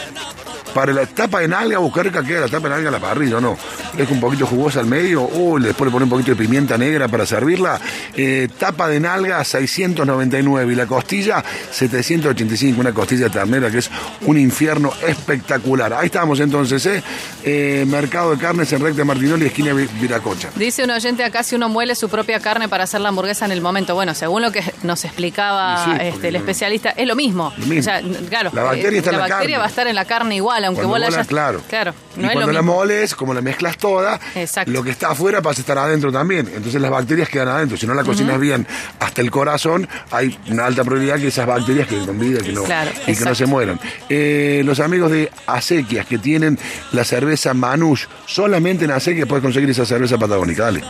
para 0.73 0.93
la 0.93 1.05
tapa 1.05 1.39
de 1.39 1.47
nalga, 1.47 1.77
buscar 1.79 2.11
que 2.11 2.23
queda 2.23 2.41
la 2.41 2.47
tapa 2.47 2.69
de 2.69 2.75
nalga 2.75 2.89
a 2.89 2.91
la 2.91 2.99
parrilla, 2.99 3.39
¿no? 3.39 3.57
Es 3.97 4.09
un 4.09 4.19
poquito 4.19 4.45
jugosa 4.45 4.79
al 4.79 4.85
medio, 4.85 5.23
uy, 5.23 5.61
después 5.61 5.87
le 5.87 5.91
pone 5.91 6.03
un 6.05 6.09
poquito 6.09 6.31
de 6.31 6.37
pimienta 6.37 6.77
negra 6.77 7.07
para 7.07 7.25
servirla. 7.25 7.79
Eh, 8.15 8.47
tapa 8.57 8.87
de 8.87 8.99
nalga 8.99 9.43
699 9.43 10.73
y 10.73 10.75
la 10.75 10.85
costilla 10.85 11.43
785, 11.71 12.79
una 12.79 12.93
costilla 12.93 13.29
ternera 13.29 13.69
que 13.69 13.79
es 13.79 13.89
un 14.21 14.37
infierno 14.37 14.93
espectacular. 15.05 15.93
Ahí 15.93 16.07
estamos 16.07 16.39
entonces, 16.39 16.85
¿eh? 16.85 17.03
Eh, 17.43 17.85
mercado 17.87 18.31
de 18.31 18.37
carnes 18.37 18.71
en 18.73 18.81
recta 18.81 19.03
Martinoli, 19.03 19.45
esquina 19.47 19.73
Viracocha. 19.73 20.49
Dice 20.55 20.83
un 20.83 20.91
oyente 20.91 21.23
acá 21.23 21.43
si 21.43 21.55
uno 21.55 21.69
muele 21.69 21.95
su 21.95 22.09
propia 22.09 22.39
carne 22.39 22.69
para 22.69 22.83
hacer 22.83 23.01
la 23.01 23.09
hamburguesa 23.09 23.45
en 23.45 23.51
el 23.51 23.61
momento. 23.61 23.95
Bueno, 23.95 24.13
según 24.13 24.41
lo 24.41 24.51
que 24.51 24.63
nos 24.83 25.03
explicaba 25.05 25.85
sí, 25.85 25.91
este, 25.99 26.29
el 26.29 26.35
especialista, 26.35 26.91
es 26.91 27.07
lo 27.07 27.15
mismo. 27.15 27.53
Lo 27.57 27.65
mismo. 27.65 27.79
O 27.79 27.83
sea, 27.83 28.01
claro, 28.29 28.51
La 28.53 28.63
bacteria 28.63 28.91
eh, 28.91 28.97
está 28.97 29.09
en 29.11 29.17
la 29.17 29.21
bacteria 29.27 29.39
carne. 29.39 29.57
va 29.57 29.65
a 29.65 29.67
estar 29.67 29.87
en 29.87 29.95
la 29.95 30.05
carne 30.05 30.35
igual, 30.35 30.60
aunque 30.65 30.83
Cuando 30.83 31.07
claro. 31.27 31.61
Claro, 31.69 31.93
y 32.15 32.19
es 32.19 32.25
lo 32.25 32.31
cuando 32.33 32.51
la 32.53 32.61
mismo. 32.61 32.75
moles, 32.75 33.15
como 33.15 33.33
la 33.33 33.41
mezclas 33.41 33.77
toda, 33.77 34.19
Exacto. 34.35 34.71
lo 34.71 34.83
que 34.83 34.91
está 34.91 35.11
afuera 35.11 35.41
pasa 35.41 35.59
a 35.59 35.61
estar 35.61 35.77
adentro 35.77 36.11
también. 36.11 36.49
Entonces 36.53 36.81
las 36.81 36.91
bacterias 36.91 37.29
quedan 37.29 37.47
adentro. 37.49 37.77
Si 37.77 37.87
no 37.87 37.93
la 37.93 38.03
cocinas 38.03 38.39
bien 38.39 38.67
hasta 38.99 39.21
el 39.21 39.31
corazón, 39.31 39.87
hay 40.11 40.37
una 40.49 40.65
alta 40.65 40.83
probabilidad 40.83 41.17
que 41.19 41.27
esas 41.27 41.45
bacterias 41.45 41.87
queden 41.87 42.05
con 42.05 42.19
vida 42.19 42.39
que 42.41 42.51
no, 42.51 42.63
Claro, 42.63 42.91
y 43.07 43.15
que 43.15 43.25
no 43.25 43.35
se 43.35 43.45
mueran. 43.45 43.79
Eh, 44.09 44.61
los 44.65 44.79
amigos 44.79 45.11
de 45.11 45.31
Acequias 45.47 46.05
que 46.05 46.17
tienen 46.17 46.57
la 46.91 47.03
cerveza 47.03 47.53
Manush, 47.53 48.05
solamente 48.25 48.85
en 48.85 48.91
Acequias 48.91 49.27
puedes 49.27 49.43
conseguir 49.43 49.69
esa 49.69 49.85
cerveza 49.85 50.17
patagónica. 50.17 50.63
Dale. 50.63 50.83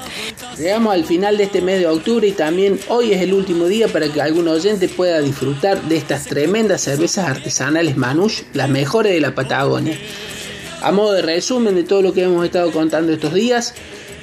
Llegamos 0.57 0.93
al 0.93 1.05
final 1.05 1.37
de 1.37 1.45
este 1.45 1.61
mes 1.61 1.79
de 1.79 1.87
octubre 1.87 2.27
y 2.27 2.33
también 2.33 2.79
hoy 2.89 3.13
es 3.13 3.21
el 3.21 3.33
último 3.33 3.67
día 3.67 3.87
para 3.87 4.09
que 4.09 4.21
algún 4.21 4.47
oyente 4.47 4.89
pueda 4.89 5.21
disfrutar 5.21 5.81
de 5.83 5.95
estas 5.95 6.25
tremendas 6.25 6.81
cervezas 6.81 7.29
artesanales 7.29 7.95
Manush, 7.95 8.41
las 8.53 8.69
mejores 8.69 9.13
de 9.13 9.21
la 9.21 9.33
Patagonia. 9.33 9.97
A 10.81 10.91
modo 10.91 11.13
de 11.13 11.21
resumen 11.21 11.75
de 11.75 11.83
todo 11.83 12.01
lo 12.01 12.13
que 12.13 12.23
hemos 12.23 12.43
estado 12.43 12.71
contando 12.71 13.13
estos 13.13 13.33
días, 13.33 13.73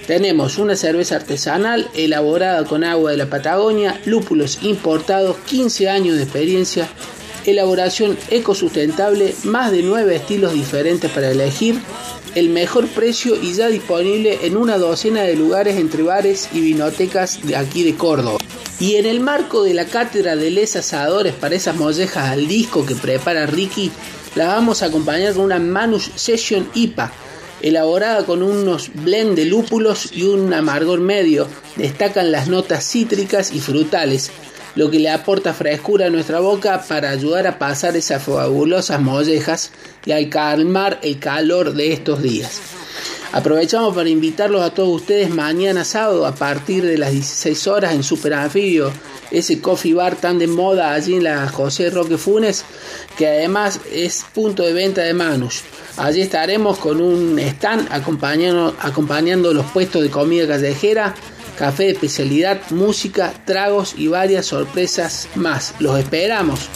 tenemos 0.07 0.59
una 0.59 0.77
cerveza 0.77 1.17
artesanal 1.17 1.89
elaborada 1.95 2.65
con 2.65 2.85
agua 2.85 3.11
de 3.11 3.17
la 3.17 3.27
Patagonia, 3.27 3.99
lúpulos 4.05 4.59
importados, 4.63 5.37
15 5.47 5.89
años 5.89 6.17
de 6.17 6.25
experiencia, 6.25 6.89
elaboración 7.47 8.19
ecosustentable, 8.31 9.35
más 9.45 9.73
de 9.73 9.83
9 9.83 10.17
estilos 10.17 10.53
diferentes 10.53 11.11
para 11.11 11.31
elegir, 11.31 11.81
el 12.39 12.51
mejor 12.51 12.87
precio 12.87 13.35
y 13.35 13.53
ya 13.53 13.69
disponible 13.69 14.41
en 14.43 14.57
una 14.57 14.79
docena 14.79 15.23
de 15.23 15.35
lugares 15.35 15.77
entre 15.77 16.03
bares 16.03 16.49
y 16.53 16.61
vinotecas 16.61 17.45
de 17.45 17.57
aquí 17.57 17.83
de 17.83 17.97
Córdoba. 17.97 18.39
Y 18.79 18.95
en 18.95 19.07
el 19.07 19.19
marco 19.19 19.65
de 19.65 19.75
la 19.75 19.87
cátedra 19.87 20.37
de 20.37 20.51
les 20.51 20.77
asadores 20.77 21.35
para 21.35 21.57
esas 21.57 21.75
mollejas 21.75 22.31
al 22.31 22.47
disco 22.47 22.87
que 22.87 22.95
prepara 22.95 23.47
Ricky, 23.47 23.91
la 24.37 24.47
vamos 24.47 24.83
a 24.83 24.87
acompañar 24.87 25.35
con 25.35 25.45
una 25.45 25.59
Manush 25.59 26.11
Session 26.15 26.69
IPA, 26.75 27.13
elaborada 27.61 28.25
con 28.25 28.45
unos 28.45 28.91
blend 28.95 29.35
de 29.35 29.47
lúpulos 29.47 30.11
y 30.13 30.23
un 30.23 30.55
amargor 30.55 31.01
medio. 31.01 31.49
Destacan 31.75 32.31
las 32.31 32.47
notas 32.47 32.89
cítricas 32.89 33.53
y 33.53 33.59
frutales, 33.59 34.31
lo 34.79 34.93
que 34.93 35.01
le 35.01 35.11
aporta 35.11 35.55
frescura 35.55 36.07
a 36.07 36.11
nuestra 36.11 36.39
boca 36.39 36.85
para 36.89 37.11
ayudar 37.11 37.49
a 37.49 37.59
pasar 37.59 37.97
esas 37.97 38.23
fabulosas 38.23 39.01
mollejas 39.01 39.73
y 40.07 40.13
al 40.13 40.29
calmar 40.29 41.01
el 41.03 41.19
calor 41.19 41.75
de 41.75 41.93
estos 41.93 42.23
días. 42.23 42.61
Aprovechamos 43.33 43.93
para 43.93 44.09
invitarlos 44.09 44.63
a 44.63 44.71
todos 44.71 45.01
ustedes 45.01 45.31
mañana 45.31 45.85
sábado 45.85 46.25
a 46.25 46.37
partir 46.37 46.85
de 46.87 46.97
las 46.97 47.11
16 47.11 47.67
horas 47.67 47.93
en 47.93 48.05
Super 48.05 48.35
Anfibio, 48.35 48.93
ese 49.33 49.61
coffee 49.61 49.95
bar 49.95 50.15
tan 50.15 50.39
de 50.39 50.47
moda 50.47 50.93
allí 50.93 51.17
en 51.17 51.25
la 51.25 51.49
José 51.49 51.91
Roque 51.91 52.17
Funes, 52.17 52.65
que 53.17 53.27
además 53.27 53.81
es 53.91 54.25
punto 54.33 54.63
de 54.63 54.75
venta 54.75 55.03
de 55.03 55.13
Manush. 55.13 55.59
Allí 55.97 56.21
estaremos 56.21 56.79
con 56.79 57.01
un 57.01 57.37
stand 57.41 57.89
acompañando, 57.91 58.77
acompañando 58.81 59.53
los 59.53 59.67
puestos 59.73 60.05
de 60.05 60.11
comida 60.11 60.47
callejera, 60.47 61.17
café 61.59 61.85
de 61.85 61.91
especialidad, 61.91 62.61
música, 62.71 63.33
tragos 63.45 63.95
y 63.97 64.07
varias 64.07 64.47
sorpresas 64.47 65.29
más. 65.35 65.75
Los 65.81 65.99
esperamos. 65.99 66.69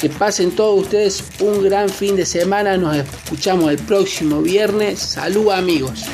Que 0.00 0.08
pasen 0.08 0.52
todos 0.52 0.84
ustedes 0.84 1.24
un 1.40 1.62
gran 1.62 1.88
fin 1.90 2.16
de 2.16 2.24
semana. 2.24 2.76
Nos 2.76 2.96
escuchamos 2.96 3.70
el 3.70 3.78
próximo 3.78 4.40
viernes. 4.40 5.00
Salud 5.00 5.50
amigos. 5.50 6.06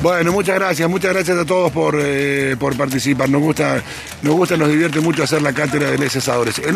Bueno, 0.00 0.30
muchas 0.30 0.54
gracias, 0.54 0.88
muchas 0.88 1.12
gracias 1.12 1.36
a 1.36 1.44
todos 1.44 1.72
por, 1.72 1.98
eh, 2.00 2.54
por 2.58 2.76
participar. 2.76 3.28
Nos 3.28 3.42
gusta, 3.42 3.82
nos 4.22 4.34
gusta, 4.36 4.56
nos 4.56 4.68
divierte 4.68 5.00
mucho 5.00 5.24
hacer 5.24 5.42
la 5.42 5.52
cátedra 5.52 5.90
de. 5.90 5.96
En 5.96 6.02